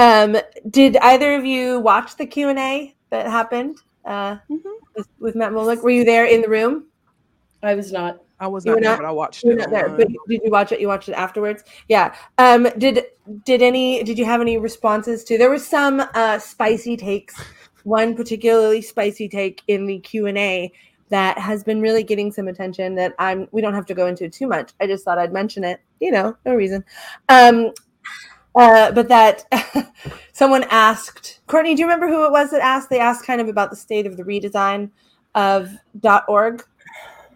um, 0.00 0.36
did 0.70 0.96
either 0.96 1.36
of 1.36 1.44
you 1.44 1.78
watch 1.78 2.16
the 2.16 2.26
Q 2.26 2.48
and 2.48 2.58
A 2.58 2.92
that 3.10 3.26
happened 3.26 3.76
uh, 4.04 4.38
Mhm. 4.50 4.62
with, 4.96 5.08
with 5.20 5.34
Matt 5.36 5.52
Mullenweg? 5.52 5.82
Were 5.84 5.90
you 5.90 6.04
there 6.04 6.24
in 6.26 6.42
the 6.42 6.48
room? 6.48 6.86
I 7.62 7.76
was 7.76 7.92
not. 7.92 8.21
I 8.42 8.48
was 8.48 8.66
you 8.66 8.72
not 8.72 8.82
there, 8.82 8.96
but 8.96 9.04
I 9.04 9.12
watched 9.12 9.44
it. 9.44 9.56
not 9.56 9.70
there, 9.70 9.88
but 9.88 10.08
did 10.08 10.40
you 10.42 10.50
watch 10.50 10.72
it? 10.72 10.80
You 10.80 10.88
watched 10.88 11.08
it 11.08 11.12
afterwards. 11.12 11.62
Yeah. 11.88 12.12
Um. 12.38 12.66
Did 12.76 13.04
did 13.44 13.62
any? 13.62 14.02
Did 14.02 14.18
you 14.18 14.24
have 14.24 14.40
any 14.40 14.58
responses 14.58 15.22
to? 15.24 15.38
There 15.38 15.48
were 15.48 15.60
some 15.60 16.02
uh, 16.14 16.40
spicy 16.40 16.96
takes. 16.96 17.40
One 17.84 18.16
particularly 18.16 18.82
spicy 18.82 19.28
take 19.28 19.62
in 19.68 19.86
the 19.86 20.00
Q 20.00 20.26
and 20.26 20.36
A 20.36 20.72
that 21.10 21.38
has 21.38 21.62
been 21.62 21.80
really 21.80 22.02
getting 22.02 22.32
some 22.32 22.48
attention. 22.48 22.96
That 22.96 23.14
I'm. 23.20 23.46
We 23.52 23.62
don't 23.62 23.74
have 23.74 23.86
to 23.86 23.94
go 23.94 24.08
into 24.08 24.28
too 24.28 24.48
much. 24.48 24.72
I 24.80 24.88
just 24.88 25.04
thought 25.04 25.18
I'd 25.18 25.32
mention 25.32 25.62
it. 25.62 25.80
You 26.00 26.10
know, 26.10 26.36
no 26.44 26.56
reason. 26.56 26.84
Um. 27.28 27.70
Uh, 28.56 28.90
but 28.90 29.08
that 29.08 29.44
someone 30.32 30.64
asked 30.68 31.40
Courtney, 31.46 31.74
do 31.74 31.80
you 31.80 31.86
remember 31.86 32.06
who 32.06 32.26
it 32.26 32.32
was 32.32 32.50
that 32.50 32.60
asked? 32.60 32.90
They 32.90 32.98
asked 32.98 33.24
kind 33.24 33.40
of 33.40 33.48
about 33.48 33.70
the 33.70 33.76
state 33.76 34.04
of 34.04 34.18
the 34.18 34.24
redesign 34.24 34.90
of 35.34 35.70
.org. 36.28 36.62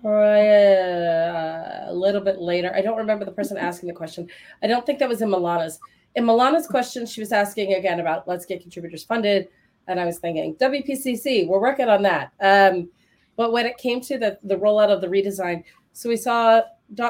Uh, 0.06 1.86
a 1.88 1.92
little 1.92 2.20
bit 2.20 2.38
later. 2.38 2.72
I 2.72 2.80
don't 2.80 2.96
remember 2.96 3.24
the 3.24 3.32
person 3.32 3.56
asking 3.56 3.88
the 3.88 3.94
question. 3.94 4.28
I 4.62 4.68
don't 4.68 4.86
think 4.86 5.00
that 5.00 5.08
was 5.08 5.20
in 5.20 5.28
Milana's. 5.28 5.80
In 6.14 6.24
Milana's 6.24 6.68
question, 6.68 7.06
she 7.06 7.20
was 7.20 7.32
asking 7.32 7.74
again 7.74 7.98
about 7.98 8.28
let's 8.28 8.46
get 8.46 8.62
contributors 8.62 9.02
funded. 9.02 9.48
And 9.88 9.98
I 9.98 10.04
was 10.04 10.18
thinking, 10.18 10.54
WPCC, 10.56 11.48
we're 11.48 11.60
working 11.60 11.88
on 11.88 12.02
that. 12.02 12.32
Um, 12.40 12.88
but 13.36 13.50
when 13.50 13.66
it 13.66 13.78
came 13.78 14.00
to 14.02 14.16
the, 14.16 14.38
the 14.44 14.54
rollout 14.54 14.90
of 14.90 15.00
the 15.00 15.08
redesign, 15.08 15.64
so 15.92 16.08
we 16.08 16.16
saw 16.16 16.62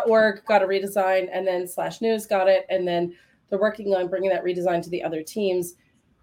.org 0.06 0.42
got 0.46 0.62
a 0.62 0.66
redesign 0.66 1.28
and 1.30 1.46
then 1.46 1.66
slash 1.66 2.00
news 2.00 2.24
got 2.24 2.48
it. 2.48 2.64
And 2.70 2.88
then 2.88 3.14
they're 3.50 3.60
working 3.60 3.94
on 3.94 4.08
bringing 4.08 4.30
that 4.30 4.44
redesign 4.44 4.82
to 4.82 4.90
the 4.90 5.02
other 5.02 5.22
teams. 5.22 5.74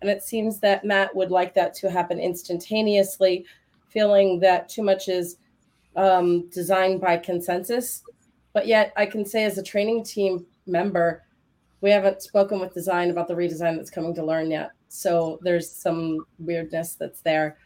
And 0.01 0.09
it 0.09 0.23
seems 0.23 0.59
that 0.61 0.85
Matt 0.85 1.15
would 1.15 1.29
like 1.29 1.53
that 1.53 1.75
to 1.75 1.91
happen 1.91 2.19
instantaneously, 2.19 3.45
feeling 3.89 4.39
that 4.39 4.69
too 4.69 4.81
much 4.81 5.07
is 5.07 5.37
um, 5.95 6.49
designed 6.49 7.01
by 7.01 7.17
consensus. 7.17 8.03
But 8.53 8.67
yet, 8.67 8.93
I 8.95 9.05
can 9.05 9.25
say 9.25 9.45
as 9.45 9.57
a 9.57 9.63
training 9.63 10.03
team 10.03 10.45
member, 10.67 11.23
we 11.81 11.89
haven't 11.91 12.21
spoken 12.21 12.59
with 12.59 12.73
design 12.73 13.09
about 13.11 13.27
the 13.27 13.33
redesign 13.33 13.75
that's 13.75 13.89
coming 13.89 14.13
to 14.15 14.23
learn 14.25 14.51
yet. 14.51 14.71
So 14.89 15.39
there's 15.41 15.69
some 15.71 16.25
weirdness 16.39 16.93
that's 16.95 17.21
there. 17.21 17.57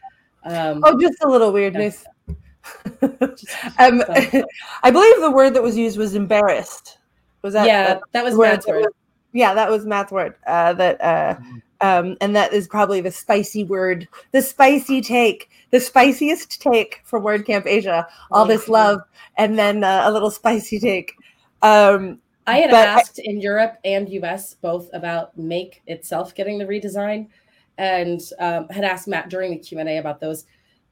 Um, 0.44 0.82
Oh, 0.84 0.98
just 0.98 1.22
a 1.22 1.28
little 1.28 1.52
weirdness. 1.52 2.04
just- 2.26 3.56
um, 3.78 4.02
I 4.82 4.90
believe 4.90 5.20
the 5.20 5.30
word 5.32 5.54
that 5.54 5.62
was 5.62 5.76
used 5.76 5.98
was 5.98 6.14
embarrassed. 6.14 6.98
Was 7.42 7.52
that? 7.54 7.66
yeah, 7.66 7.84
that 7.86 8.00
that 8.12 8.24
was 8.24 8.34
word 8.34 8.48
Matt's 8.52 8.66
that 8.66 8.72
word. 8.74 8.92
yeah, 9.32 9.54
that 9.54 9.70
was 9.70 9.86
Matt's 9.86 10.10
word. 10.10 10.34
Uh, 10.46 10.72
that, 10.74 11.00
uh, 11.00 11.36
um, 11.80 12.16
and 12.20 12.34
that 12.34 12.52
is 12.52 12.66
probably 12.66 13.00
the 13.00 13.10
spicy 13.10 13.64
word, 13.64 14.08
the 14.32 14.42
spicy 14.42 15.00
take, 15.00 15.50
the 15.70 15.80
spiciest 15.80 16.60
take 16.60 17.00
from 17.04 17.22
WordCamp 17.22 17.66
Asia. 17.66 18.06
All 18.30 18.44
this 18.44 18.68
love, 18.68 19.00
and 19.36 19.58
then 19.58 19.84
uh, 19.84 20.02
a 20.04 20.10
little 20.12 20.30
spicy 20.30 20.80
take. 20.80 21.14
Um, 21.62 22.20
I 22.46 22.58
had 22.58 22.70
But 22.70 22.88
I- 22.88 23.00
asked 23.00 23.18
in 23.18 23.40
Europe 23.40 23.76
and 23.84 24.08
US 24.10 24.54
both 24.54 24.88
about 24.92 25.36
Make 25.36 25.82
itself 25.86 26.34
getting 26.34 26.58
the 26.58 26.64
redesign, 26.64 27.28
and 27.76 28.20
um, 28.40 28.68
had 28.70 28.84
asked 28.84 29.06
Matt 29.06 29.28
during 29.28 29.52
the 29.52 29.58
Q 29.58 29.78
and 29.78 29.88
A 29.88 29.98
about 29.98 30.20
those, 30.20 30.46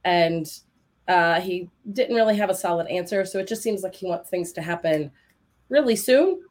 and 0.05 0.45
uh, 1.07 1.41
he 1.41 1.69
didn't 1.93 2.15
really 2.15 2.35
have 2.37 2.49
a 2.49 2.55
solid 2.55 2.87
answer. 2.87 3.25
So 3.25 3.39
it 3.39 3.47
just 3.47 3.63
seems 3.63 3.81
like 3.81 3.95
he 3.95 4.05
wants 4.07 4.29
things 4.29 4.53
to 4.53 4.61
happen 4.61 5.11
really 5.69 5.95
soon 5.95 6.41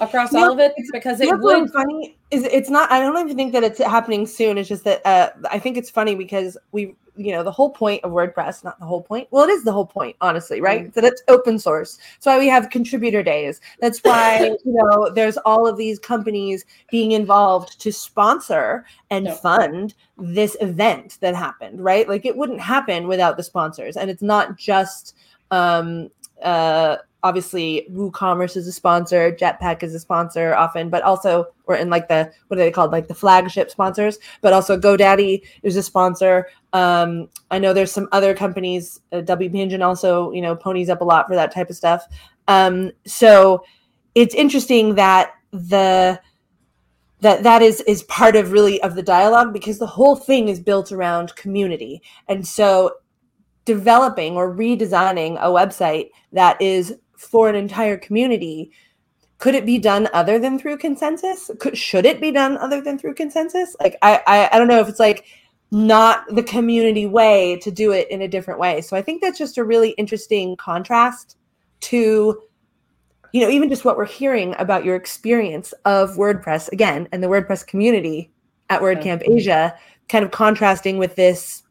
across 0.00 0.34
all 0.34 0.50
of 0.52 0.58
it 0.58 0.72
because 0.92 1.20
You 1.20 1.28
it 1.28 1.32
know 1.32 1.38
what's 1.38 1.60
would. 1.60 1.72
funny 1.72 2.16
is 2.30 2.44
it's 2.44 2.70
not. 2.70 2.90
I 2.90 3.00
don't 3.00 3.16
even 3.18 3.36
think 3.36 3.52
that 3.52 3.62
it's 3.62 3.78
happening 3.78 4.26
soon. 4.26 4.58
It's 4.58 4.68
just 4.68 4.84
that 4.84 5.04
uh, 5.06 5.30
I 5.50 5.58
think 5.58 5.76
it's 5.76 5.90
funny 5.90 6.14
because 6.14 6.56
we, 6.72 6.94
you 7.16 7.32
know, 7.32 7.42
the 7.42 7.50
whole 7.50 7.70
point 7.70 8.02
of 8.04 8.12
WordPress, 8.12 8.64
not 8.64 8.78
the 8.78 8.86
whole 8.86 9.02
point. 9.02 9.28
Well, 9.30 9.44
it 9.44 9.50
is 9.50 9.64
the 9.64 9.72
whole 9.72 9.86
point, 9.86 10.16
honestly, 10.20 10.60
right? 10.60 10.92
So 10.94 11.00
that's 11.00 11.22
open 11.28 11.58
source. 11.58 11.98
That's 12.14 12.26
why 12.26 12.38
we 12.38 12.48
have 12.48 12.70
contributor 12.70 13.22
days. 13.22 13.60
That's 13.80 13.98
why 14.00 14.40
you 14.64 14.72
know 14.72 15.10
there's 15.10 15.36
all 15.38 15.66
of 15.66 15.76
these 15.76 15.98
companies 15.98 16.64
being 16.90 17.12
involved 17.12 17.80
to 17.80 17.92
sponsor 17.92 18.84
and 19.10 19.26
Yeah. 19.26 19.34
fund 19.34 19.94
this 20.18 20.56
event 20.60 21.18
that 21.20 21.34
happened, 21.34 21.82
right? 21.84 22.08
Like 22.08 22.24
it 22.24 22.36
wouldn't 22.36 22.60
happen 22.60 23.06
without 23.08 23.36
the 23.36 23.42
sponsors, 23.42 23.96
and 23.96 24.10
it's 24.10 24.22
not 24.22 24.56
just. 24.56 25.14
Um, 25.52 26.10
uh, 26.44 26.96
obviously 27.22 27.86
WooCommerce 27.90 28.56
is 28.56 28.66
a 28.66 28.72
sponsor, 28.72 29.32
Jetpack 29.32 29.82
is 29.82 29.94
a 29.94 30.00
sponsor 30.00 30.54
often, 30.54 30.88
but 30.88 31.02
also 31.02 31.46
or 31.66 31.76
in 31.76 31.90
like 31.90 32.08
the 32.08 32.32
what 32.48 32.58
are 32.58 32.62
they 32.62 32.70
called, 32.70 32.92
like 32.92 33.08
the 33.08 33.14
flagship 33.14 33.70
sponsors, 33.70 34.18
but 34.40 34.52
also 34.52 34.78
GoDaddy 34.78 35.42
is 35.62 35.76
a 35.76 35.82
sponsor. 35.82 36.48
Um, 36.72 37.28
I 37.50 37.58
know 37.58 37.72
there's 37.72 37.92
some 37.92 38.08
other 38.12 38.34
companies, 38.34 39.00
uh, 39.12 39.16
WP 39.18 39.54
Engine 39.54 39.82
also, 39.82 40.32
you 40.32 40.40
know, 40.40 40.56
ponies 40.56 40.88
up 40.88 41.00
a 41.00 41.04
lot 41.04 41.28
for 41.28 41.34
that 41.34 41.52
type 41.52 41.70
of 41.70 41.76
stuff. 41.76 42.06
Um, 42.48 42.90
so 43.06 43.64
it's 44.14 44.34
interesting 44.34 44.94
that 44.96 45.32
the 45.52 46.20
that 47.20 47.42
that 47.42 47.62
is 47.62 47.80
is 47.82 48.02
part 48.04 48.34
of 48.36 48.52
really 48.52 48.80
of 48.82 48.94
the 48.94 49.02
dialogue 49.02 49.52
because 49.52 49.78
the 49.78 49.86
whole 49.86 50.16
thing 50.16 50.48
is 50.48 50.58
built 50.58 50.90
around 50.90 51.34
community 51.36 52.02
and 52.28 52.46
so 52.46 52.92
developing 53.64 54.36
or 54.36 54.54
redesigning 54.54 55.38
a 55.40 55.46
website 55.46 56.10
that 56.32 56.60
is 56.60 56.94
for 57.20 57.48
an 57.48 57.54
entire 57.54 57.96
community 57.96 58.72
could 59.38 59.54
it 59.54 59.64
be 59.64 59.78
done 59.78 60.06
other 60.12 60.38
than 60.38 60.58
through 60.58 60.76
consensus? 60.76 61.50
Could, 61.58 61.76
should 61.76 62.04
it 62.04 62.20
be 62.20 62.30
done 62.30 62.58
other 62.58 62.82
than 62.82 62.98
through 62.98 63.14
consensus? 63.14 63.74
Like 63.80 63.96
I, 64.02 64.22
I 64.26 64.50
i 64.52 64.58
don't 64.58 64.68
know 64.68 64.80
if 64.80 64.88
it's 64.88 65.00
like 65.00 65.24
not 65.70 66.26
the 66.34 66.42
community 66.42 67.06
way 67.06 67.58
to 67.62 67.70
do 67.70 67.92
it 67.92 68.10
in 68.10 68.22
a 68.22 68.28
different 68.28 68.60
way. 68.60 68.80
So 68.82 68.96
i 68.96 69.02
think 69.02 69.22
that's 69.22 69.38
just 69.38 69.58
a 69.58 69.64
really 69.64 69.90
interesting 69.90 70.56
contrast 70.56 71.36
to 71.80 72.42
you 73.32 73.40
know 73.40 73.48
even 73.48 73.68
just 73.68 73.84
what 73.84 73.96
we're 73.96 74.04
hearing 74.04 74.54
about 74.58 74.84
your 74.84 74.96
experience 74.96 75.72
of 75.84 76.16
wordpress 76.16 76.70
again 76.72 77.08
and 77.12 77.22
the 77.22 77.28
wordpress 77.28 77.66
community 77.66 78.30
at 78.68 78.82
wordcamp 78.82 79.22
asia 79.26 79.74
kind 80.08 80.24
of 80.24 80.30
contrasting 80.32 80.98
with 80.98 81.14
this 81.14 81.62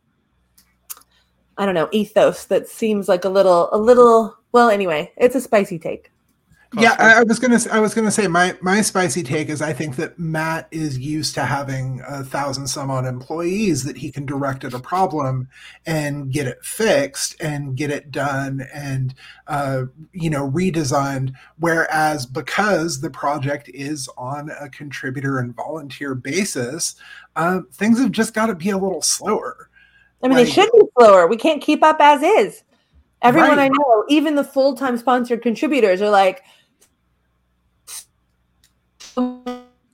I 1.57 1.65
don't 1.65 1.75
know 1.75 1.89
ethos 1.91 2.45
that 2.45 2.69
seems 2.69 3.09
like 3.09 3.25
a 3.25 3.29
little 3.29 3.69
a 3.73 3.77
little 3.77 4.38
well 4.51 4.69
anyway 4.69 5.11
it's 5.17 5.35
a 5.35 5.41
spicy 5.41 5.79
take. 5.79 6.11
Yeah, 6.77 6.95
I, 6.99 7.21
I 7.21 7.23
was 7.23 7.39
gonna. 7.39 7.59
I 7.71 7.79
was 7.79 7.95
gonna 7.95 8.11
say 8.11 8.27
my 8.27 8.55
my 8.61 8.81
spicy 8.81 9.23
take 9.23 9.49
is 9.49 9.59
I 9.59 9.73
think 9.73 9.95
that 9.95 10.19
Matt 10.19 10.67
is 10.69 10.99
used 10.99 11.33
to 11.33 11.43
having 11.43 11.99
a 12.07 12.23
thousand 12.23 12.67
some 12.67 12.91
odd 12.91 13.07
employees 13.07 13.83
that 13.85 13.97
he 13.97 14.11
can 14.11 14.23
direct 14.23 14.63
at 14.63 14.75
a 14.75 14.79
problem 14.79 15.47
and 15.87 16.31
get 16.31 16.45
it 16.45 16.63
fixed 16.63 17.35
and 17.41 17.75
get 17.75 17.89
it 17.89 18.11
done 18.11 18.67
and 18.71 19.15
uh, 19.47 19.85
you 20.13 20.29
know 20.29 20.51
redesigned. 20.51 21.33
Whereas 21.57 22.27
because 22.27 23.01
the 23.01 23.09
project 23.09 23.67
is 23.73 24.07
on 24.15 24.51
a 24.61 24.69
contributor 24.69 25.39
and 25.39 25.55
volunteer 25.55 26.13
basis, 26.13 26.93
uh, 27.35 27.61
things 27.73 27.99
have 27.99 28.11
just 28.11 28.35
got 28.35 28.45
to 28.45 28.55
be 28.55 28.69
a 28.69 28.77
little 28.77 29.01
slower. 29.01 29.71
I 30.21 30.27
mean, 30.27 30.37
they 30.37 30.45
should 30.45 30.69
be 30.71 30.83
slower. 30.99 31.25
We 31.25 31.37
can't 31.37 31.63
keep 31.63 31.81
up 31.81 31.97
as 31.99 32.21
is. 32.21 32.63
Everyone 33.21 33.57
Right. 33.57 33.65
I 33.65 33.67
know, 33.67 34.05
even 34.07 34.35
the 34.35 34.43
full 34.43 34.75
time 34.75 34.97
sponsored 34.97 35.41
contributors, 35.41 36.01
are 36.01 36.09
like, 36.09 36.43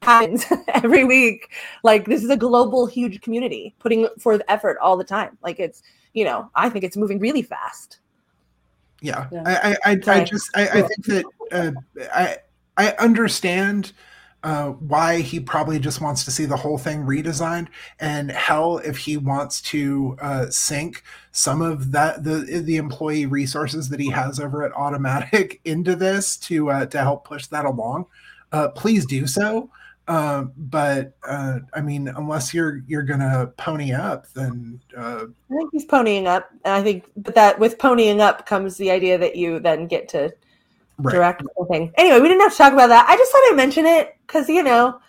happens 0.02 0.46
every 0.68 1.04
week. 1.04 1.52
Like, 1.84 2.06
this 2.06 2.24
is 2.24 2.30
a 2.30 2.38
global, 2.38 2.86
huge 2.86 3.22
community 3.22 3.76
putting 3.80 4.08
forth 4.20 4.42
effort 4.48 4.78
all 4.82 4.96
the 4.96 5.04
time. 5.04 5.38
Like, 5.42 5.60
it's, 5.60 5.82
you 6.14 6.24
know, 6.24 6.50
I 6.56 6.70
think 6.70 6.86
it's 6.86 6.96
moving 6.96 7.20
really 7.20 7.42
fast. 7.42 8.00
Yeah, 9.02 9.28
Yeah. 9.32 9.44
I, 9.46 9.72
I, 9.72 9.78
I, 9.92 10.20
I 10.20 10.24
just, 10.24 10.50
I, 10.56 10.68
I 10.68 10.82
think 10.82 11.06
that 11.06 11.26
uh, 11.52 11.72
I, 12.14 12.38
I 12.78 12.92
understand 13.00 13.92
uh, 14.45 14.69
why 14.73 15.21
he 15.21 15.39
probably 15.39 15.79
just 15.79 16.01
wants 16.01 16.23
to 16.23 16.29
see 16.29 16.45
the 16.45 16.55
whole 16.55 16.77
thing 16.77 17.03
redesigned. 17.03 17.67
And 17.99 18.29
hell, 18.29 18.77
if 18.77 18.95
he 18.95 19.17
wants 19.17 19.60
to 19.63 20.15
uh, 20.21 20.51
sink 20.51 21.03
some 21.31 21.63
of 21.63 21.91
that 21.91 22.23
the 22.23 22.62
the 22.63 22.77
employee 22.77 23.25
resources 23.25 23.89
that 23.89 23.99
he 23.99 24.12
has 24.12 24.39
over 24.39 24.63
at 24.63 24.71
Automattic 24.73 25.60
into 25.65 25.95
this 25.95 26.38
to 26.38 26.69
uh, 26.69 26.86
to 26.86 26.99
help 26.99 27.25
push 27.25 27.47
that 27.47 27.65
along, 27.65 28.05
uh, 28.51 28.69
please 28.69 29.08
do 29.08 29.25
so. 29.25 29.71
Uh, 30.08 30.43
but 30.55 31.17
uh, 31.27 31.58
I 31.73 31.81
mean, 31.81 32.08
unless 32.08 32.53
you're 32.53 32.84
you're 32.86 33.01
gonna 33.01 33.51
pony 33.58 33.93
up, 33.93 34.31
then 34.34 34.79
I 34.95 35.25
think 35.49 35.71
he's 35.71 35.88
ponying 35.88 36.27
up. 36.27 36.51
And 36.63 36.73
I 36.75 36.84
think, 36.84 37.10
but 37.17 37.34
that 37.34 37.58
with 37.58 37.79
ponying 37.79 38.19
up 38.19 38.45
comes 38.45 38.77
the 38.77 38.91
idea 38.91 39.17
that 39.17 39.36
you 39.38 39.60
then 39.60 39.88
get 39.88 40.08
to 40.10 40.31
right. 40.97 41.13
direct 41.13 41.43
thing. 41.69 41.93
Anyway, 41.97 42.19
we 42.19 42.27
didn't 42.27 42.41
have 42.41 42.51
to 42.51 42.58
talk 42.58 42.73
about 42.73 42.88
that. 42.88 43.08
I 43.10 43.15
just 43.15 43.31
thought 43.31 43.43
I'd 43.49 43.55
mention 43.55 43.86
it 43.86 44.17
because, 44.25 44.49
you 44.49 44.63
know, 44.63 44.99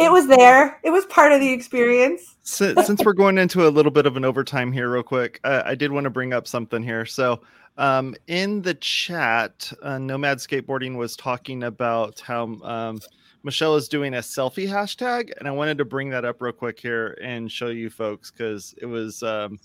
it 0.00 0.10
was 0.10 0.26
there, 0.26 0.80
it 0.82 0.90
was 0.90 1.04
part 1.06 1.32
of 1.32 1.40
the 1.40 1.50
experience. 1.50 2.36
since, 2.42 2.86
since 2.86 3.04
we're 3.04 3.12
going 3.12 3.38
into 3.38 3.66
a 3.66 3.70
little 3.70 3.92
bit 3.92 4.06
of 4.06 4.16
an 4.16 4.24
overtime 4.24 4.72
here 4.72 4.90
real 4.90 5.02
quick 5.02 5.40
uh, 5.44 5.62
i 5.64 5.74
did 5.74 5.92
want 5.92 6.04
to 6.04 6.10
bring 6.10 6.32
up 6.32 6.46
something 6.46 6.82
here 6.82 7.06
so 7.06 7.40
um, 7.78 8.14
in 8.26 8.60
the 8.62 8.74
chat 8.74 9.72
uh, 9.82 9.98
nomad 9.98 10.38
skateboarding 10.38 10.96
was 10.96 11.16
talking 11.16 11.62
about 11.64 12.20
how 12.20 12.44
um, 12.62 13.00
michelle 13.42 13.76
is 13.76 13.88
doing 13.88 14.14
a 14.14 14.18
selfie 14.18 14.68
hashtag 14.68 15.30
and 15.38 15.46
i 15.46 15.50
wanted 15.50 15.78
to 15.78 15.84
bring 15.84 16.10
that 16.10 16.24
up 16.24 16.40
real 16.42 16.52
quick 16.52 16.80
here 16.80 17.16
and 17.22 17.50
show 17.50 17.68
you 17.68 17.88
folks 17.88 18.30
because 18.30 18.74
it 18.80 18.86
was 18.86 19.22
um, 19.22 19.58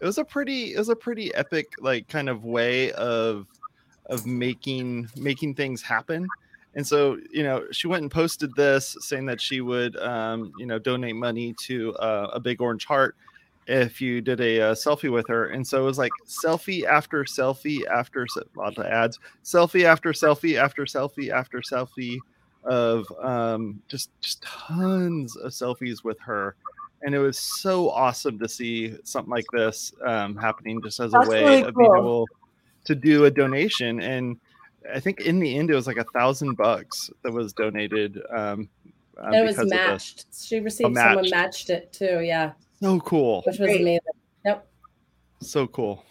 it 0.00 0.04
was 0.04 0.18
a 0.18 0.24
pretty 0.24 0.74
it 0.74 0.78
was 0.78 0.88
a 0.88 0.96
pretty 0.96 1.34
epic 1.34 1.66
like 1.80 2.08
kind 2.08 2.28
of 2.28 2.44
way 2.44 2.92
of 2.92 3.46
of 4.06 4.26
making 4.26 5.08
making 5.16 5.54
things 5.54 5.82
happen. 5.82 6.26
And 6.74 6.86
so 6.86 7.18
you 7.30 7.42
know 7.42 7.64
she 7.72 7.86
went 7.86 8.02
and 8.02 8.10
posted 8.10 8.54
this 8.54 8.96
saying 9.00 9.26
that 9.26 9.40
she 9.40 9.60
would 9.60 9.96
um, 9.96 10.52
you 10.58 10.66
know 10.66 10.78
donate 10.78 11.16
money 11.16 11.54
to 11.64 11.94
uh, 11.96 12.30
a 12.32 12.40
Big 12.40 12.60
Orange 12.60 12.84
Heart 12.84 13.16
if 13.68 14.00
you 14.00 14.20
did 14.20 14.40
a, 14.40 14.60
uh 14.60 14.74
selfie 14.74 15.10
with 15.10 15.26
her. 15.28 15.46
And 15.46 15.66
so 15.66 15.82
it 15.82 15.84
was 15.84 15.98
like 15.98 16.12
selfie 16.26 16.84
after 16.84 17.24
selfie 17.24 17.84
after 17.86 18.24
a 18.24 18.58
lot 18.58 18.78
of 18.78 18.86
ads 18.86 19.18
selfie 19.42 19.84
after 19.84 20.12
selfie 20.12 20.56
after 20.56 20.84
selfie 20.84 21.30
after 21.30 21.60
selfie 21.60 22.18
of 22.66 23.06
um, 23.22 23.80
just 23.88 24.10
just 24.20 24.42
tons 24.42 25.36
of 25.36 25.52
selfies 25.52 26.04
with 26.04 26.18
her. 26.20 26.56
And 27.02 27.14
it 27.14 27.18
was 27.18 27.38
so 27.38 27.90
awesome 27.90 28.38
to 28.38 28.48
see 28.48 28.96
something 29.04 29.30
like 29.30 29.44
this 29.52 29.92
um, 30.04 30.36
happening 30.36 30.80
just 30.82 30.98
as 30.98 31.12
That's 31.12 31.26
a 31.26 31.30
way 31.30 31.44
really 31.44 31.62
of 31.62 31.76
being 31.76 31.94
able 31.96 32.26
to 32.86 32.94
do 32.94 33.24
a 33.26 33.30
donation 33.30 34.00
and 34.00 34.36
i 34.94 34.98
think 35.00 35.20
in 35.20 35.38
the 35.38 35.56
end 35.58 35.70
it 35.70 35.74
was 35.74 35.86
like 35.86 35.96
a 35.98 36.04
thousand 36.14 36.54
bucks 36.56 37.10
that 37.22 37.32
was 37.32 37.52
donated 37.52 38.18
um, 38.34 38.68
uh, 39.18 39.26
And 39.26 39.34
it 39.36 39.42
was 39.44 39.56
because 39.56 39.64
of 39.64 39.70
this. 39.70 39.88
matched. 39.88 40.26
She 40.34 40.60
received 40.60 40.94
someone 40.96 41.16
matched. 41.16 41.30
matched 41.30 41.70
it 41.70 41.92
too. 41.92 42.20
Yeah, 42.20 42.52
so 42.80 43.00
cool 43.00 43.42
which 43.46 43.58
was 43.58 43.66
Great. 43.68 43.80
amazing. 43.80 44.00
Yep. 44.44 44.66
so 45.40 45.66
cool 45.66 46.04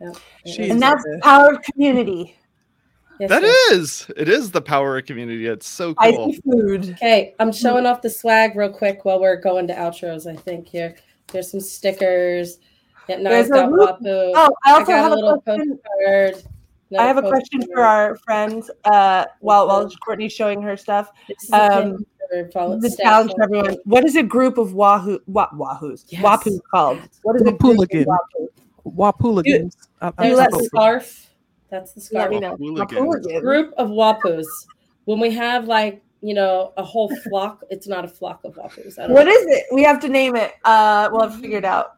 yep. 0.00 0.16
It 0.44 0.50
She 0.52 0.62
was- 0.62 0.70
And 0.70 0.82
that's 0.82 1.02
the 1.04 1.12
the 1.16 1.20
power 1.22 1.52
of 1.52 1.62
community. 1.62 2.36
yes, 3.20 3.28
That 3.30 3.42
yes. 3.42 3.72
is, 3.72 4.06
it 4.16 4.28
is 4.28 4.50
the 4.50 4.60
power 4.60 4.98
of 4.98 5.06
community 5.06 5.46
it's 5.46 5.68
so 5.68 5.94
cool 5.94 6.32
Spicy 6.32 6.40
food. 6.42 6.90
Okay, 6.94 7.34
I'm 7.38 7.52
showing 7.52 7.86
off 7.86 8.02
the 8.02 8.10
swag 8.10 8.56
real 8.56 8.72
quick 8.72 9.04
while 9.04 9.20
we're 9.20 9.36
going 9.40 9.66
to 9.68 9.74
outros. 9.74 10.26
I 10.26 10.34
think 10.36 10.66
here. 10.66 10.96
There's 11.32 11.50
some 11.50 11.60
stickers. 11.60 12.58
Yeah, 13.08 13.20
There's 13.22 13.50
I've 13.50 13.68
a 13.68 13.70
loop- 13.70 13.98
Oh, 14.04 14.50
I 14.64 14.70
I 14.70 14.72
also 14.74 14.86
got 14.92 15.02
have 15.02 15.12
a 15.12 15.16
a 15.16 15.40
question. 15.40 15.78
postcard. 15.78 16.44
I 16.98 17.06
have 17.06 17.16
a 17.16 17.22
question 17.22 17.62
for 17.72 17.80
our 17.82 18.16
friends. 18.16 18.70
Uh, 18.84 19.24
while 19.40 19.66
while 19.66 19.88
Courtney's 20.04 20.32
showing 20.32 20.60
her 20.62 20.76
stuff, 20.76 21.10
This 21.28 21.44
is 21.44 21.50
a 21.50 21.68
pin 21.70 21.88
um, 21.94 22.06
for 22.52 22.78
the 22.80 22.96
challenge 23.02 23.32
for 23.32 23.42
everyone. 23.44 23.76
What 23.84 24.04
is 24.04 24.14
a 24.16 24.22
group 24.22 24.58
of 24.58 24.74
wahoo 24.74 25.18
wa, 25.26 25.48
wahoos? 25.54 26.04
Yes. 26.08 26.22
Wapuus 26.22 26.60
called. 26.70 27.00
What 27.22 27.36
is 27.36 27.42
a 27.42 27.52
group 27.52 27.60
of 27.62 27.88
Wapooligan. 27.88 28.06
wahoo? 28.06 28.48
Wapooligans. 28.86 29.76
I- 30.00 30.12
I 30.18 30.26
There's 30.28 30.38
let 30.38 30.52
scarf. 30.64 31.28
That's 31.70 31.92
the 31.94 32.00
scarf. 32.02 32.30
me 32.30 32.40
know. 32.40 32.56
Wahooligans. 32.56 32.88
Wapooligan. 32.90 33.40
Group 33.40 33.74
of 33.78 33.88
Wapuus. 33.88 34.46
When 35.06 35.18
we 35.18 35.30
have 35.30 35.66
like 35.66 36.02
you 36.20 36.34
know 36.34 36.72
a 36.76 36.84
whole 36.84 37.08
flock, 37.28 37.64
it's 37.70 37.88
not 37.88 38.04
a 38.04 38.08
flock 38.08 38.44
of 38.44 38.54
Wapuus. 38.56 38.98
I 38.98 39.06
don't 39.06 39.12
What 39.14 39.26
know. 39.26 39.32
is 39.32 39.46
it? 39.46 39.64
We 39.72 39.82
have 39.82 39.98
to 40.00 40.08
name 40.08 40.36
it. 40.36 40.52
Uh, 40.64 41.08
we'll 41.10 41.22
have 41.22 41.32
to 41.34 41.38
figure 41.40 41.58
it 41.58 41.64
out. 41.64 41.94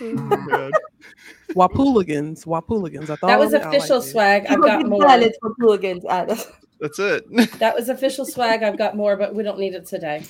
Oh 0.00 0.12
my 0.14 0.36
God. 0.48 0.72
Wapooligans. 1.54 2.46
Wapooligans. 2.46 3.04
I 3.04 3.16
thought 3.16 3.26
That 3.26 3.38
was 3.38 3.54
I 3.54 3.58
liked 3.58 3.74
official 3.76 3.98
it. 3.98 4.02
swag. 4.02 4.46
I've 4.46 4.62
got 4.62 4.86
more. 4.86 5.00
tell 5.02 5.22
It's 5.22 5.38
Wapooligans. 5.42 6.04
Uh, 6.08 6.36
That's 6.80 6.98
it. 6.98 7.24
That 7.58 7.74
was 7.74 7.88
official 7.88 8.24
swag. 8.24 8.62
I've 8.62 8.78
got 8.78 8.96
more, 8.96 9.16
but 9.16 9.34
we 9.34 9.42
don't 9.42 9.58
need 9.58 9.74
it 9.74 9.86
today. 9.86 10.24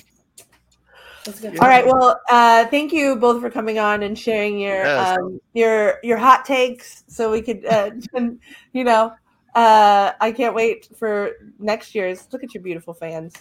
Let's 1.25 1.43
All 1.45 1.51
right. 1.69 1.85
Well, 1.85 2.19
uh, 2.29 2.65
thank 2.67 2.91
you 2.91 3.15
both 3.15 3.41
for 3.41 3.49
coming 3.49 3.79
on 3.79 4.03
and 4.03 4.19
sharing 4.19 4.59
your 4.59 4.83
Yes. 4.83 5.17
um, 5.17 5.39
your 5.53 5.99
your 6.03 6.17
hot 6.17 6.43
takes, 6.43 7.05
so 7.07 7.31
we 7.31 7.41
could, 7.41 7.65
uh, 7.65 7.91
you 8.73 8.83
know, 8.83 9.13
uh, 9.55 10.11
I 10.19 10.33
can't 10.33 10.53
wait 10.53 10.89
for 10.99 11.31
next 11.59 11.95
year's. 11.95 12.27
Look 12.33 12.43
at 12.43 12.53
your 12.53 12.61
beautiful 12.61 12.93
fans. 12.93 13.33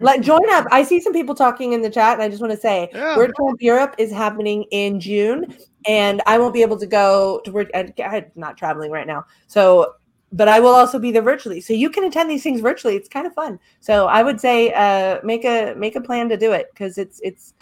Let 0.00 0.22
join 0.22 0.48
up. 0.50 0.66
I 0.70 0.82
see 0.82 1.00
some 1.00 1.12
people 1.12 1.34
talking 1.34 1.72
in 1.72 1.82
the 1.82 1.90
chat, 1.90 2.14
and 2.14 2.22
I 2.22 2.28
just 2.28 2.40
want 2.40 2.52
to 2.52 2.58
say, 2.58 2.88
Yeah. 2.92 3.16
WordCamp 3.16 3.56
Europe 3.60 3.94
is 3.98 4.10
happening 4.10 4.64
in 4.70 4.98
June, 5.00 5.54
and 5.86 6.22
I 6.26 6.38
won't 6.38 6.54
be 6.54 6.62
able 6.62 6.78
to 6.78 6.86
go 6.86 7.40
to 7.44 7.52
Word. 7.52 7.70
I'm 7.74 7.92
not 8.34 8.56
traveling 8.56 8.90
right 8.90 9.06
now, 9.06 9.24
so 9.46 9.94
but 10.32 10.46
I 10.48 10.60
will 10.60 10.74
also 10.74 10.98
be 10.98 11.10
there 11.10 11.22
virtually. 11.22 11.60
So 11.60 11.72
you 11.72 11.90
can 11.90 12.04
attend 12.04 12.30
these 12.30 12.42
things 12.42 12.60
virtually. 12.60 12.94
It's 12.94 13.08
kind 13.08 13.26
of 13.26 13.34
fun. 13.34 13.58
So 13.80 14.06
I 14.06 14.22
would 14.22 14.40
say 14.40 14.72
uh, 14.72 15.18
make 15.24 15.44
a 15.44 15.74
make 15.76 15.96
a 15.96 16.00
plan 16.00 16.28
to 16.28 16.36
do 16.36 16.52
it 16.52 16.68
because 16.72 16.98
it's 16.98 17.20
it's 17.22 17.54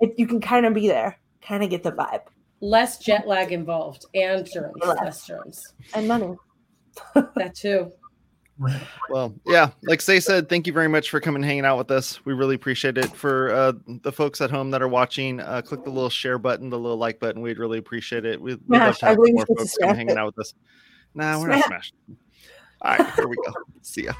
it, 0.00 0.14
you 0.18 0.26
can 0.26 0.40
kind 0.40 0.66
of 0.66 0.74
be 0.74 0.88
there, 0.88 1.18
kind 1.40 1.62
of 1.62 1.70
get 1.70 1.82
the 1.82 1.92
vibe 1.92 2.22
Less 2.60 2.98
jet 2.98 3.26
lag 3.28 3.52
involved 3.52 4.06
and 4.14 4.50
germs. 4.50 4.74
Less. 4.80 5.00
Less 5.02 5.26
germs. 5.26 5.74
and 5.94 6.08
money. 6.08 6.34
That 7.14 7.54
too. 7.54 7.92
Well, 9.10 9.34
yeah, 9.44 9.70
like 9.82 10.00
Sé 10.00 10.22
said, 10.22 10.48
thank 10.48 10.66
you 10.66 10.72
very 10.72 10.88
much 10.88 11.10
for 11.10 11.20
coming 11.20 11.42
hanging 11.42 11.66
out 11.66 11.76
with 11.76 11.90
us. 11.90 12.24
We 12.24 12.32
really 12.32 12.54
appreciate 12.54 12.96
it. 12.96 13.14
For 13.14 13.52
uh, 13.52 13.72
the 13.86 14.12
folks 14.12 14.40
at 14.40 14.50
home 14.50 14.70
that 14.70 14.80
are 14.80 14.88
watching, 14.88 15.40
uh, 15.40 15.60
click 15.62 15.84
the 15.84 15.90
little 15.90 16.08
share 16.08 16.38
button, 16.38 16.70
the 16.70 16.78
little 16.78 16.96
like 16.96 17.20
button. 17.20 17.42
We'd 17.42 17.58
really 17.58 17.78
appreciate 17.78 18.24
it. 18.24 18.40
We'd, 18.40 18.58
we'd 18.66 18.78
love 18.78 18.96
Smash. 18.96 18.98
to 19.00 19.06
have 19.06 19.18
more 19.18 19.46
folks 19.46 19.58
come 19.58 19.66
smash 19.66 19.96
hanging 19.96 20.10
it. 20.10 20.18
out 20.18 20.26
with 20.26 20.38
us. 20.38 20.54
Nah, 21.14 21.38
we're 21.38 21.48
not 21.48 21.64
smashed. 21.64 21.94
All 22.80 22.96
right, 22.96 23.14
here 23.14 23.28
we 23.28 23.36
go. 23.36 23.52
See 23.82 24.04
ya. 24.04 24.12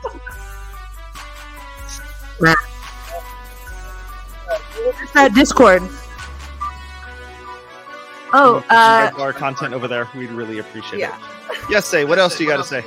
That 5.15 5.33
Discord? 5.35 5.83
Oh, 8.33 8.65
uh, 8.69 9.11
our 9.19 9.33
content 9.33 9.73
over 9.73 9.89
there. 9.89 10.09
We'd 10.15 10.31
really 10.31 10.59
appreciate 10.59 11.01
yeah. 11.01 11.17
it. 11.17 11.59
Yes, 11.71 11.91
Sé. 11.91 12.07
What 12.07 12.19
else 12.19 12.37
do 12.37 12.45
you 12.45 12.51
got 12.51 12.59
to 12.59 12.65
say? 12.65 12.85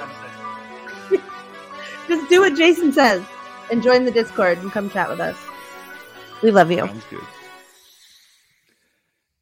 Just 2.10 2.28
do 2.28 2.42
what 2.42 2.56
Jason 2.56 2.92
says 2.92 3.24
and 3.72 3.84
join 3.84 4.04
the 4.04 4.12
Discord 4.12 4.58
and 4.58 4.72
come 4.72 4.90
chat 4.90 5.10
with 5.10 5.20
us. 5.20 5.38
We 6.42 6.50
love 6.50 6.72
you. 6.72 6.88
Sounds 6.88 7.06
good. 7.12 7.22